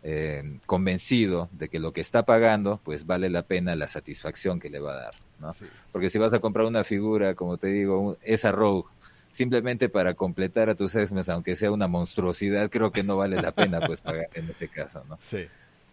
[0.02, 4.70] eh, convencido de que lo que está pagando, pues vale la pena la satisfacción que
[4.70, 5.52] le va a dar, ¿no?
[5.92, 8.90] Porque si vas a comprar una figura, como te digo, esa Rogue,
[9.32, 13.52] simplemente para completar a tus X-Men, aunque sea una monstruosidad, creo que no vale la
[13.52, 15.20] pena pues pagar en ese caso, ¿no?
[15.22, 15.48] Sí.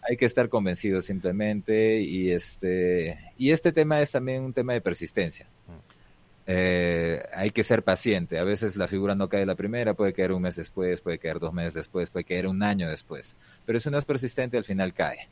[0.09, 4.81] Hay que estar convencido simplemente y este y este tema es también un tema de
[4.81, 5.49] persistencia.
[6.47, 8.39] Eh, hay que ser paciente.
[8.39, 11.39] A veces la figura no cae la primera, puede caer un mes después, puede caer
[11.39, 13.37] dos meses después, puede caer un año después.
[13.65, 15.29] Pero si uno es persistente, al final cae.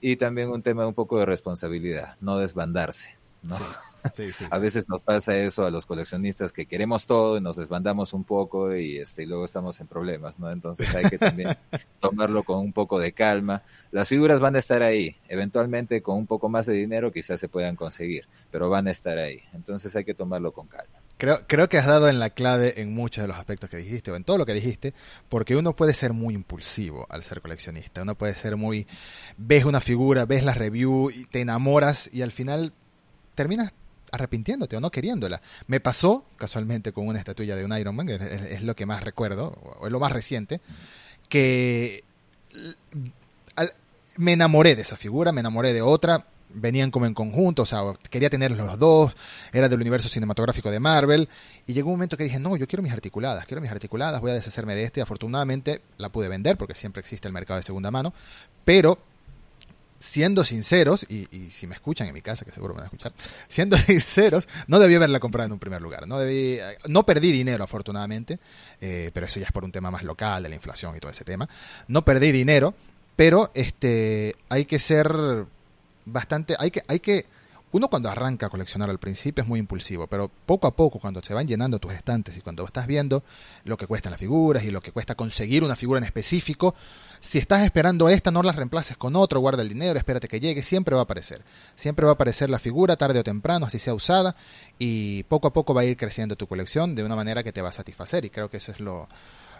[0.00, 3.15] Y también un tema un poco de responsabilidad, no desbandarse.
[3.42, 3.56] ¿No?
[4.50, 8.24] a veces nos pasa eso a los coleccionistas que queremos todo y nos desbandamos un
[8.24, 10.50] poco y este y luego estamos en problemas, ¿no?
[10.50, 11.56] Entonces hay que también
[12.00, 13.62] tomarlo con un poco de calma.
[13.90, 17.48] Las figuras van a estar ahí, eventualmente con un poco más de dinero quizás se
[17.48, 19.40] puedan conseguir, pero van a estar ahí.
[19.52, 21.00] Entonces hay que tomarlo con calma.
[21.18, 24.10] Creo, creo que has dado en la clave en muchos de los aspectos que dijiste,
[24.10, 24.92] o en todo lo que dijiste,
[25.30, 28.02] porque uno puede ser muy impulsivo al ser coleccionista.
[28.02, 28.86] Uno puede ser muy.
[29.38, 32.74] Ves una figura, ves la review, y te enamoras y al final
[33.36, 33.72] terminas
[34.10, 35.40] arrepintiéndote o no queriéndola.
[35.68, 39.48] Me pasó casualmente con una estatuilla de un Iron Man, es, lo que más recuerdo,
[39.80, 40.60] o es lo más reciente,
[41.28, 42.02] que
[44.16, 47.80] me enamoré de esa figura, me enamoré de otra, venían como en conjunto, o sea,
[48.08, 49.14] quería tener los dos,
[49.52, 51.28] era del universo cinematográfico de Marvel,
[51.66, 54.30] y llegó un momento que dije, no, yo quiero mis articuladas, quiero mis articuladas, voy
[54.30, 57.90] a deshacerme de este, afortunadamente la pude vender, porque siempre existe el mercado de segunda
[57.90, 58.14] mano,
[58.64, 58.98] pero
[60.06, 63.12] siendo sinceros, y, si me escuchan en mi casa, que seguro me van a escuchar,
[63.48, 66.06] siendo sinceros, no debí haberla comprado en un primer lugar.
[66.06, 68.38] No, debí, no perdí dinero, afortunadamente,
[68.80, 71.10] eh, pero eso ya es por un tema más local, de la inflación y todo
[71.10, 71.48] ese tema.
[71.88, 72.74] No perdí dinero,
[73.16, 75.46] pero este hay que ser
[76.04, 77.26] bastante, hay que, hay que
[77.72, 81.20] uno cuando arranca a coleccionar al principio es muy impulsivo, pero poco a poco cuando
[81.22, 83.24] se van llenando tus estantes y cuando estás viendo
[83.64, 86.74] lo que cuestan las figuras y lo que cuesta conseguir una figura en específico,
[87.20, 90.62] si estás esperando esta no las reemplaces con otro, guarda el dinero, espérate que llegue,
[90.62, 91.42] siempre va a aparecer.
[91.74, 94.36] Siempre va a aparecer la figura tarde o temprano, así sea usada,
[94.78, 97.62] y poco a poco va a ir creciendo tu colección de una manera que te
[97.62, 99.08] va a satisfacer y creo que eso es lo,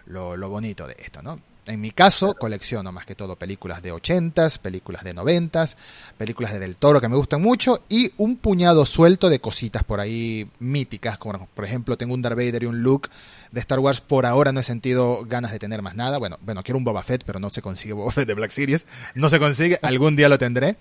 [0.07, 1.41] lo, lo bonito de esto, ¿no?
[1.67, 5.75] En mi caso, colecciono más que todo películas de 80s, películas de 90s,
[6.17, 9.99] películas de Del Toro que me gustan mucho y un puñado suelto de cositas por
[9.99, 13.09] ahí míticas, como por ejemplo tengo un Darth Vader y un Luke
[13.51, 14.01] de Star Wars.
[14.01, 16.19] Por ahora no he sentido ganas de tener más nada.
[16.19, 18.87] Bueno, bueno, quiero un Boba Fett, pero no se consigue Boba Fett de Black Series.
[19.17, 20.77] No se consigue, algún día lo tendré.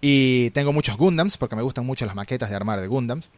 [0.00, 3.28] Y tengo muchos Gundams, porque me gustan mucho las maquetas de armar de Gundams.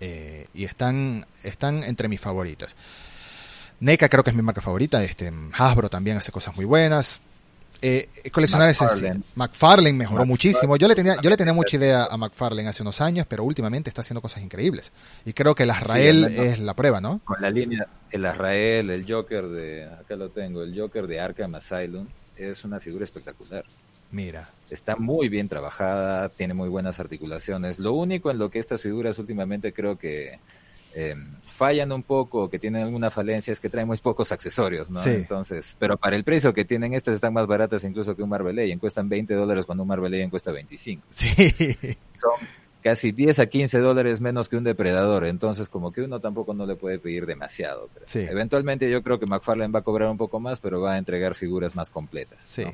[0.00, 2.76] Eh, y están, están entre mis favoritas.
[3.80, 5.02] NECA creo que es mi marca favorita.
[5.02, 7.20] Este, Hasbro también hace cosas muy buenas.
[7.82, 9.08] Eh, coleccionar McFarlane.
[9.08, 10.76] ese McFarlane mejoró muchísimo.
[10.76, 13.90] Yo le tenía, yo le tenía mucha idea a McFarlane hace unos años, pero últimamente
[13.90, 14.92] está haciendo cosas increíbles.
[15.24, 17.20] Y creo que el Azrael es la prueba, ¿no?
[17.24, 21.54] Con la línea, el Azrael, el Joker de, acá lo tengo, el Joker de Arkham
[21.54, 22.06] Asylum,
[22.36, 23.64] es una figura espectacular.
[24.10, 24.50] Mira.
[24.70, 27.78] Está muy bien trabajada, tiene muy buenas articulaciones.
[27.78, 30.38] Lo único en lo que estas figuras últimamente creo que
[30.98, 35.04] Em, fallan un poco, que tienen alguna falencia, es que traen muy pocos accesorios, ¿no?
[35.04, 38.56] Entonces, pero para el precio que tienen estas están más baratas incluso que un Marvel
[38.56, 41.06] Legend, cuestan 20 dólares cuando un Marvel Legend cuesta 25.
[41.10, 41.34] Sí.
[42.18, 42.32] Son
[42.82, 46.64] casi 10 a 15 dólares menos que un depredador, entonces como que uno tampoco no
[46.64, 47.90] le puede pedir demasiado.
[48.14, 51.34] Eventualmente yo creo que McFarlane va a cobrar un poco más, pero va a entregar
[51.34, 52.42] figuras más completas.
[52.42, 52.64] Sí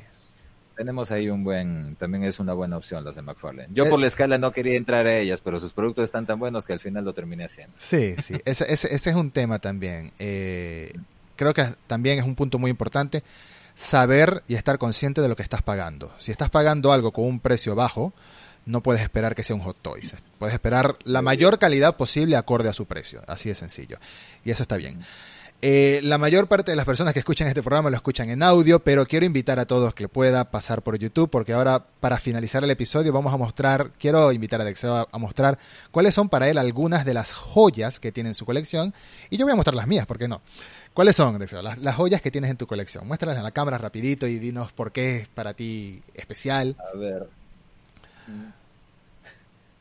[0.75, 3.69] tenemos ahí un buen, también es una buena opción las de McFarlane.
[3.71, 6.65] Yo por la escala no quería entrar a ellas, pero sus productos están tan buenos
[6.65, 7.75] que al final lo terminé haciendo.
[7.77, 10.11] Sí, sí, ese, ese, es un tema también.
[10.19, 10.93] Eh,
[11.35, 13.23] creo que también es un punto muy importante
[13.75, 16.13] saber y estar consciente de lo que estás pagando.
[16.19, 18.13] Si estás pagando algo con un precio bajo,
[18.65, 20.15] no puedes esperar que sea un Hot Toys.
[20.39, 23.21] Puedes esperar la mayor calidad posible acorde a su precio.
[23.27, 23.97] Así de sencillo.
[24.45, 25.01] Y eso está bien.
[25.65, 28.83] Eh, la mayor parte de las personas que escuchan este programa lo escuchan en audio,
[28.83, 32.69] pero quiero invitar a todos que pueda pasar por YouTube, porque ahora para finalizar el
[32.69, 35.57] episodio vamos a mostrar, quiero invitar a Dexeo a, mostrar
[35.89, 38.93] cuáles son para él algunas de las joyas que tiene en su colección,
[39.29, 40.41] y yo voy a mostrar las mías, ¿por qué no?
[40.93, 43.07] ¿Cuáles son, Dexeo, las, las joyas que tienes en tu colección?
[43.07, 46.75] Muéstralas en la cámara rapidito y dinos por qué es para ti especial.
[46.93, 47.29] A ver.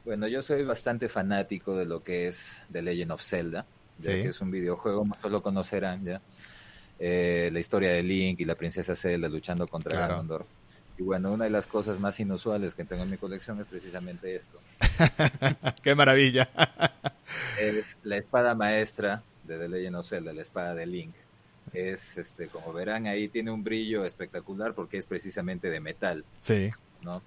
[0.05, 3.67] Bueno, yo soy bastante fanático de lo que es The Legend of Zelda
[4.11, 6.21] que es un videojuego, muchos lo conocerán ya.
[6.99, 10.47] Eh, la historia de Link y la princesa Zelda luchando contra Ganondorf.
[10.99, 14.35] Y bueno, una de las cosas más inusuales que tengo en mi colección es precisamente
[14.35, 14.61] esto.
[15.83, 16.49] ¡Qué maravilla!
[17.59, 21.15] es la espada maestra de The Legend of Zelda, la espada de Link.
[21.73, 26.25] Es, este, como verán ahí, tiene un brillo espectacular porque es precisamente de metal.
[26.43, 26.71] Sí.
[27.01, 27.23] ¿no?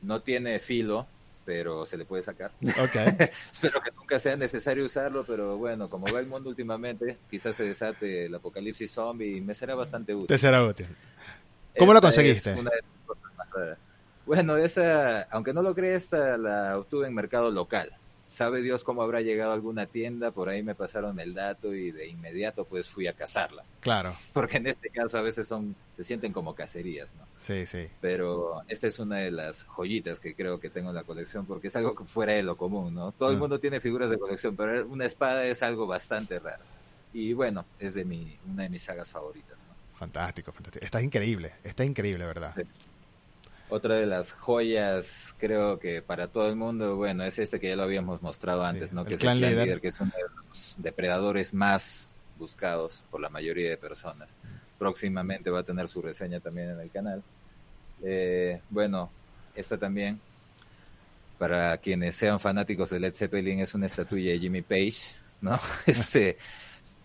[0.00, 1.06] No tiene filo,
[1.44, 2.52] pero se le puede sacar.
[2.60, 3.06] Okay.
[3.52, 7.64] Espero que nunca sea necesario usarlo, pero bueno, como va el mundo últimamente, quizás se
[7.64, 10.28] desate el apocalipsis zombie y me será bastante útil.
[10.28, 10.86] Te será útil.
[11.78, 12.54] ¿Cómo lo conseguiste?
[14.26, 17.92] bueno, esa, aunque no lo crees, esta la obtuve en mercado local
[18.32, 21.92] sabe Dios cómo habrá llegado a alguna tienda, por ahí me pasaron el dato y
[21.92, 23.64] de inmediato pues fui a cazarla.
[23.80, 24.14] Claro.
[24.32, 27.26] Porque en este caso a veces son, se sienten como cacerías, ¿no?
[27.40, 27.88] Sí, sí.
[28.00, 31.68] Pero esta es una de las joyitas que creo que tengo en la colección porque
[31.68, 33.12] es algo que fuera de lo común, ¿no?
[33.12, 33.40] Todo el ah.
[33.40, 36.64] mundo tiene figuras de colección, pero una espada es algo bastante raro.
[37.12, 39.98] Y bueno, es de mi, una de mis sagas favoritas, ¿no?
[39.98, 40.84] Fantástico, fantástico.
[40.84, 42.52] Está increíble, está increíble, ¿verdad?
[42.54, 42.62] Sí.
[43.72, 47.76] Otra de las joyas, creo que para todo el mundo, bueno, es este que ya
[47.76, 49.06] lo habíamos mostrado antes, ¿no?
[49.06, 49.80] Que es el Clan líder.
[49.80, 54.36] que es uno de los depredadores más buscados por la mayoría de personas.
[54.78, 57.22] Próximamente va a tener su reseña también en el canal.
[58.02, 59.10] Eh, bueno,
[59.54, 60.20] esta también,
[61.38, 65.58] para quienes sean fanáticos de Led Zeppelin, es una estatuilla de Jimmy Page, ¿no?
[65.86, 66.36] Este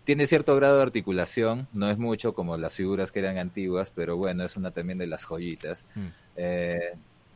[0.07, 4.15] tiene cierto grado de articulación, no es mucho como las figuras que eran antiguas, pero
[4.15, 5.83] bueno, es una también de las joyitas.
[5.95, 6.07] Mm.
[6.37, 6.93] Eh,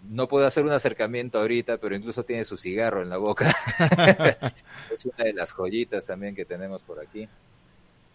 [0.10, 3.54] no puedo hacer un acercamiento ahorita, pero incluso tiene su cigarro en la boca.
[4.90, 7.28] es una de las joyitas también que tenemos por aquí.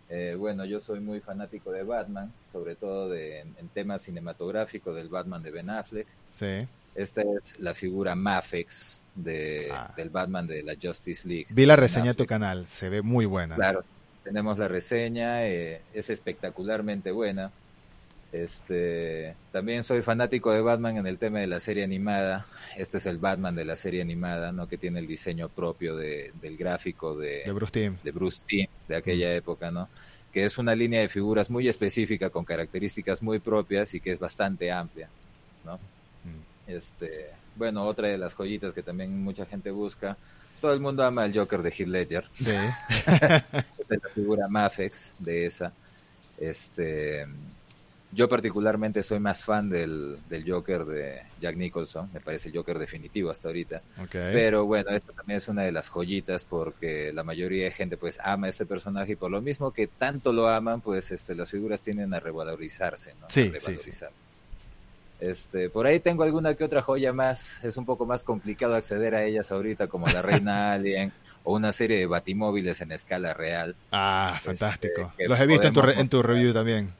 [0.08, 5.10] Eh, bueno, yo soy muy fanático de Batman, sobre todo de, en, temas cinematográficos del
[5.10, 6.06] Batman de Ben Affleck.
[6.34, 6.66] Sí.
[6.94, 9.92] Esta es la figura Mafex de, ah.
[9.94, 11.48] del Batman de la Justice League.
[11.50, 13.54] Vi la reseña de tu canal, se ve muy buena.
[13.56, 13.84] Claro,
[14.26, 17.52] tenemos la reseña, eh, es espectacularmente buena.
[18.32, 22.44] Este, también soy fanático de Batman en el tema de la serie animada.
[22.76, 24.66] Este es el Batman de la serie animada, ¿no?
[24.66, 27.96] Que tiene el diseño propio de, del gráfico de, de Bruce Timm.
[28.02, 29.36] De Bruce Timm, de aquella mm.
[29.36, 29.88] época, ¿no?
[30.32, 34.18] Que es una línea de figuras muy específica, con características muy propias y que es
[34.18, 35.08] bastante amplia,
[35.64, 35.76] ¿no?
[35.76, 36.66] Mm.
[36.72, 40.16] Este, bueno, otra de las joyitas que también mucha gente busca
[40.60, 42.24] todo el mundo ama al Joker de Heath Ledger.
[42.32, 42.50] Sí.
[43.88, 45.72] es la figura Mafex de esa.
[46.38, 47.26] Este,
[48.12, 52.78] yo particularmente soy más fan del, del, Joker de Jack Nicholson, me parece el Joker
[52.78, 53.82] definitivo hasta ahorita.
[54.10, 58.18] Pero bueno, esta también es una de las joyitas porque la mayoría de gente pues
[58.22, 61.50] ama a este personaje y por lo mismo que tanto lo aman, pues este, las
[61.50, 63.26] figuras tienden a revalorizarse, ¿no?
[63.28, 63.90] Sí, sí, sí.
[65.20, 69.14] Este, por ahí tengo alguna que otra joya más, es un poco más complicado acceder
[69.14, 71.12] a ellas ahorita, como la Reina Alien
[71.44, 73.76] o una serie de batimóviles en escala real.
[73.92, 75.12] Ah, este, fantástico.
[75.18, 76.92] Los he visto en tu, en tu review también.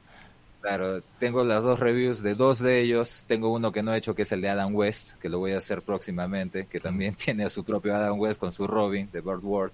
[0.61, 3.25] Claro, tengo las dos reviews de dos de ellos.
[3.27, 5.51] Tengo uno que no he hecho, que es el de Adam West, que lo voy
[5.51, 9.21] a hacer próximamente, que también tiene a su propio Adam West con su Robin de
[9.21, 9.73] Bird World.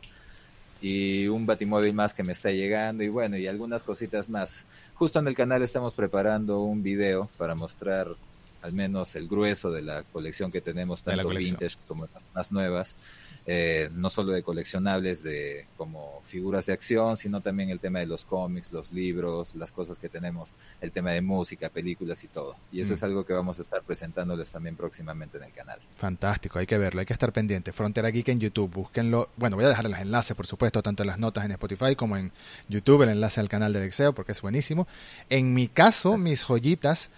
[0.82, 4.66] Y un batimóvil más que me está llegando, y bueno, y algunas cositas más.
[4.96, 8.08] Justo en el canal estamos preparando un video para mostrar
[8.64, 12.96] al menos el grueso de la colección que tenemos, tanto vintage como las más nuevas,
[13.46, 18.06] eh, no solo de coleccionables de como figuras de acción, sino también el tema de
[18.06, 22.56] los cómics, los libros, las cosas que tenemos, el tema de música, películas y todo.
[22.72, 22.94] Y eso mm.
[22.94, 25.80] es algo que vamos a estar presentándoles también próximamente en el canal.
[25.98, 27.74] Fantástico, hay que verlo, hay que estar pendiente.
[27.74, 29.30] Frontera Geek en YouTube, búsquenlo.
[29.36, 32.16] Bueno, voy a dejar los enlaces, por supuesto, tanto en las notas en Spotify como
[32.16, 32.32] en
[32.70, 34.88] YouTube, el enlace al canal de Dexeo, porque es buenísimo.
[35.30, 37.10] En mi caso, mis joyitas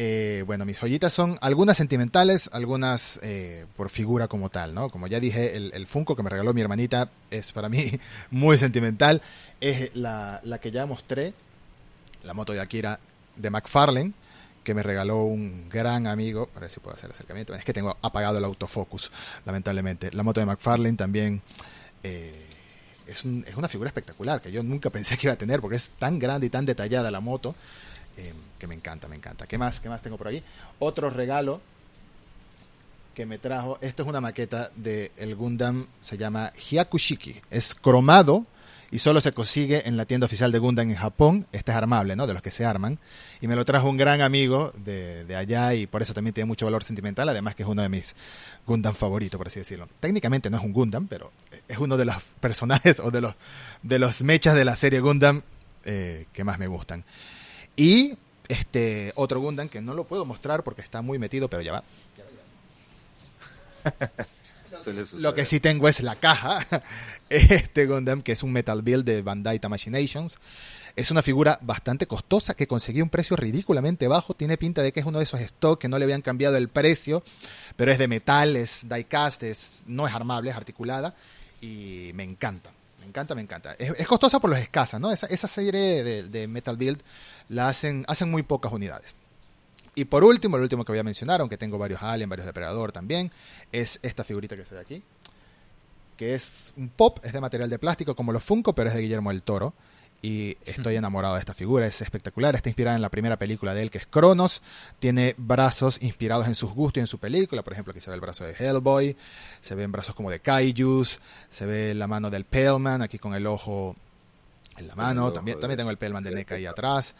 [0.00, 4.90] eh, bueno, mis joyitas son algunas sentimentales, algunas eh, por figura como tal, ¿no?
[4.90, 7.98] Como ya dije, el, Funko que me regaló mi hermanita es para mí
[8.30, 9.20] muy sentimental.
[9.60, 11.34] Es la, que ya mostré,
[12.22, 13.00] la moto de Akira
[13.34, 14.12] de McFarlane,
[14.62, 16.48] que me regaló un gran amigo.
[16.54, 17.52] A ver si puedo hacer acercamiento.
[17.56, 19.10] Es que tengo apagado el autofocus,
[19.46, 20.12] lamentablemente.
[20.12, 21.42] La moto de McFarlane también.
[22.04, 22.46] Eh,
[23.04, 25.90] es, es, una figura espectacular que yo nunca pensé que iba a tener porque es
[25.98, 27.56] tan grande y tan detallada la moto
[28.58, 29.46] que me encanta, me encanta.
[29.46, 29.80] ¿Qué más?
[29.80, 30.42] ¿Qué más tengo por aquí?
[30.78, 31.60] Otro regalo
[33.14, 33.78] que me trajo.
[33.80, 37.40] Esto es una maqueta del el Gundam, se llama Hyakushiki.
[37.50, 38.46] Es cromado
[38.90, 41.46] y solo se consigue en la tienda oficial de Gundam en Japón.
[41.52, 42.26] Este es armable, ¿no?
[42.26, 42.98] De los que se arman.
[43.40, 46.46] Y me lo trajo un gran amigo de, de allá y por eso también tiene
[46.46, 48.14] mucho valor sentimental, además que es uno de mis
[48.66, 49.88] Gundam favoritos, por así decirlo.
[50.00, 51.32] Técnicamente no es un Gundam, pero
[51.66, 53.34] es uno de los personajes o de los,
[53.82, 55.42] de los mechas de la serie Gundam
[55.84, 57.04] eh, que más me gustan.
[57.78, 58.18] Y
[58.48, 61.84] este otro Gundam que no lo puedo mostrar porque está muy metido, pero ya va.
[65.14, 66.66] Lo que sí tengo es la caja.
[67.30, 70.38] Este Gundam, que es un Metal Build de Bandai Tamashinations.
[70.96, 74.32] Es una figura bastante costosa que conseguí un precio ridículamente bajo.
[74.32, 76.68] Tiene pinta de que es uno de esos stocks que no le habían cambiado el
[76.68, 77.22] precio,
[77.76, 81.14] pero es de metal, es diecast, es, no es armable, es articulada
[81.60, 82.72] y me encanta.
[83.00, 83.74] Me encanta, me encanta.
[83.74, 85.10] Es, costosa por los escasas, ¿no?
[85.10, 87.00] Esa, serie de, de, Metal Build
[87.48, 89.14] la hacen, hacen muy pocas unidades.
[89.94, 92.92] Y por último, el último que voy a mencionar, aunque tengo varios Alien, varios Depredador
[92.92, 93.32] también,
[93.72, 95.02] es esta figurita que se ve aquí,
[96.16, 99.02] que es un pop, es de material de plástico como los Funko, pero es de
[99.02, 99.74] Guillermo del Toro.
[100.20, 103.82] Y estoy enamorado de esta figura, es espectacular, está inspirada en la primera película de
[103.82, 104.62] él, que es Cronos,
[104.98, 108.14] tiene brazos inspirados en sus gustos y en su película, por ejemplo aquí se ve
[108.14, 109.16] el brazo de Hellboy,
[109.60, 113.46] se ven brazos como de Kaijus, se ve la mano del Paleman, aquí con el
[113.46, 113.94] ojo
[114.76, 117.14] en la mano, también, también tengo el Paleman de NECA ahí atrás.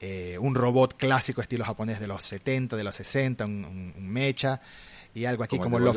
[0.00, 4.60] Eh, un robot clásico estilo japonés de los 70, de los 60, un, mecha,
[5.14, 5.94] y algo aquí como, como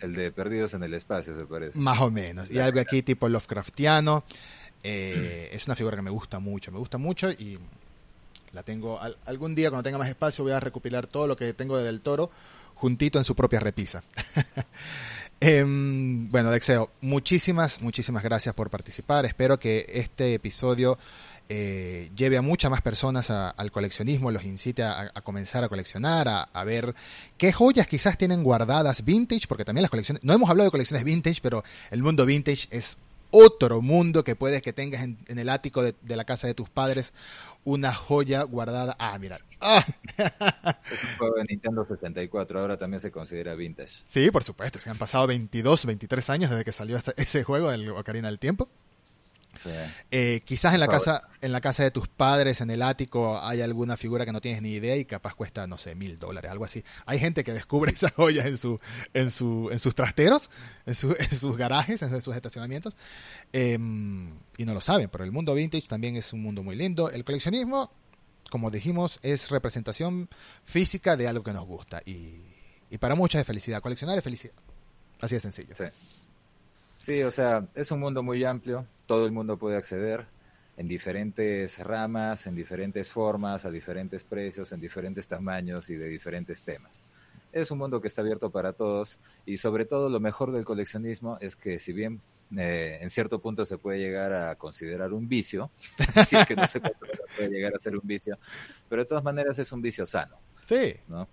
[0.00, 1.78] el, de Perdidos en el Espacio, se parece.
[1.78, 4.24] Más o menos, y algo aquí tipo Lovecraftiano.
[4.82, 7.58] Eh, es una figura que me gusta mucho, me gusta mucho y
[8.52, 11.76] la tengo, algún día cuando tenga más espacio voy a recopilar todo lo que tengo
[11.78, 12.30] de Del Toro
[12.74, 14.02] juntito en su propia repisa.
[15.44, 19.26] Em, bueno, Dexeo, muchísimas, muchísimas gracias por participar.
[19.26, 21.00] Espero que este episodio
[21.48, 26.64] eh, lleve a muchas más personas al coleccionismo, los incite a, comenzar a coleccionar, a,
[26.64, 26.94] ver
[27.38, 31.04] qué joyas quizás tienen guardadas vintage, porque también las colecciones, no hemos hablado de colecciones
[31.04, 32.96] vintage, pero el mundo vintage es
[33.32, 37.12] otro mundo que puedes que tengas en, el ático de, la casa de tus padres
[37.64, 38.94] una joya guardada.
[38.98, 39.38] Ah, mira.
[39.60, 39.84] Ah.
[40.16, 44.02] Es un juego de Nintendo 64, ahora también se considera vintage.
[44.06, 47.72] Sí, por supuesto, se han pasado 22, 23 años desde que salió ese, ese juego,
[47.72, 48.68] el Ocarina del Tiempo.
[50.10, 53.60] Eh, quizás en la casa, en la casa de tus padres, en el ático, hay
[53.60, 56.64] alguna figura que no tienes ni idea y capaz cuesta, no sé, mil dólares, algo
[56.64, 56.82] así.
[57.06, 58.80] Hay gente que descubre esas joyas en su,
[59.12, 60.50] en su, en sus trasteros,
[60.86, 62.96] en, sus garajes, en sus estacionamientos,
[63.52, 65.08] em, y no lo saben.
[65.10, 67.10] Pero el mundo vintage también es un mundo muy lindo.
[67.10, 67.90] El coleccionismo,
[68.50, 70.28] como dijimos, es representación
[70.64, 72.40] física de algo que nos gusta y,
[72.90, 73.82] y para muchos es felicidad.
[73.82, 74.54] Coleccionar es felicidad.
[75.20, 75.74] Así de sencillo.
[75.74, 75.84] Sí.
[77.02, 80.24] Sí, o sea, es un mundo muy amplio, todo el mundo puede acceder
[80.78, 86.62] en diferentes ramas, en diferentes formas, a diferentes precios, en diferentes tamaños y de diferentes
[86.62, 87.04] temas.
[87.52, 91.36] Es un mundo que está abierto para todos y sobre todo lo mejor del coleccionismo
[91.42, 92.22] es que si bien
[92.56, 95.70] eh, en cierto punto se puede llegar a considerar un vicio,
[96.26, 98.38] si es que no se puede llegar a ser un vicio,
[98.88, 100.38] pero de todas maneras es un vicio sano.
[100.64, 100.94] Sí.
[101.06, 101.28] ¿no?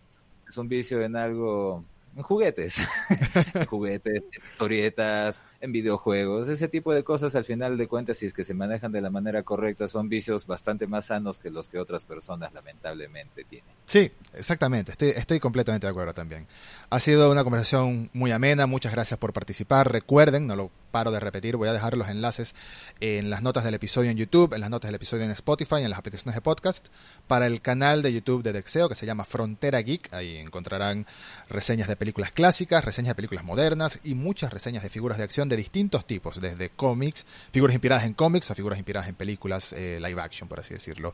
[0.45, 1.85] Es un vicio en algo
[2.15, 2.81] en juguetes,
[3.53, 8.25] en juguetes, en historietas, en videojuegos, ese tipo de cosas al final de cuentas, si
[8.25, 11.69] es que se manejan de la manera correcta, son vicios bastante más sanos que los
[11.69, 13.69] que otras personas lamentablemente tienen.
[13.85, 16.47] Sí, exactamente, estoy, estoy completamente de acuerdo también.
[16.89, 19.91] Ha sido una conversación muy amena, muchas gracias por participar.
[19.91, 22.55] Recuerden, no lo paro de repetir, voy a dejar los enlaces
[22.99, 25.89] en las notas del episodio en YouTube, en las notas del episodio en Spotify, en
[25.89, 26.87] las aplicaciones de podcast,
[27.27, 31.05] para el canal de YouTube de Dexeo que se llama Frontera Geek, ahí encontrarán
[31.47, 35.49] reseñas de películas clásicas, reseñas de películas modernas y muchas reseñas de figuras de acción
[35.49, 39.99] de distintos tipos, desde cómics, figuras inspiradas en cómics a figuras inspiradas en películas eh,
[40.01, 41.13] live action, por así decirlo.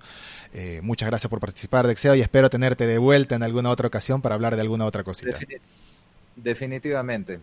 [0.53, 4.21] Eh, muchas gracias por participar, Dexeo, y espero tenerte de vuelta en alguna otra ocasión
[4.21, 5.37] para hablar de alguna otra cosita.
[6.35, 7.39] Definitivamente.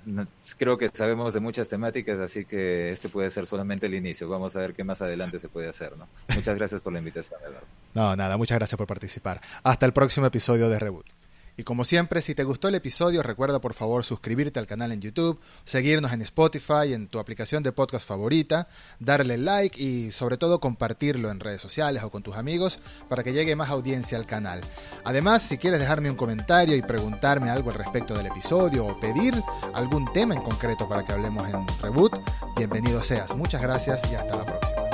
[0.59, 4.29] Creo que sabemos de muchas temáticas, así que este puede ser solamente el inicio.
[4.29, 6.07] Vamos a ver qué más adelante se puede hacer, ¿no?
[6.35, 7.67] Muchas gracias por la invitación, Eduardo.
[7.95, 9.41] No, nada, muchas gracias por participar.
[9.63, 11.22] Hasta el próximo episodio de Reboot.
[11.63, 15.01] Y como siempre, si te gustó el episodio, recuerda por favor suscribirte al canal en
[15.01, 18.67] YouTube, seguirnos en Spotify, en tu aplicación de podcast favorita,
[18.99, 23.33] darle like y sobre todo compartirlo en redes sociales o con tus amigos para que
[23.33, 24.61] llegue más audiencia al canal.
[25.05, 29.33] Además, si quieres dejarme un comentario y preguntarme algo al respecto del episodio o pedir
[29.73, 32.13] algún tema en concreto para que hablemos en Reboot,
[32.57, 33.37] bienvenido seas.
[33.37, 34.92] Muchas gracias y hasta la próxima.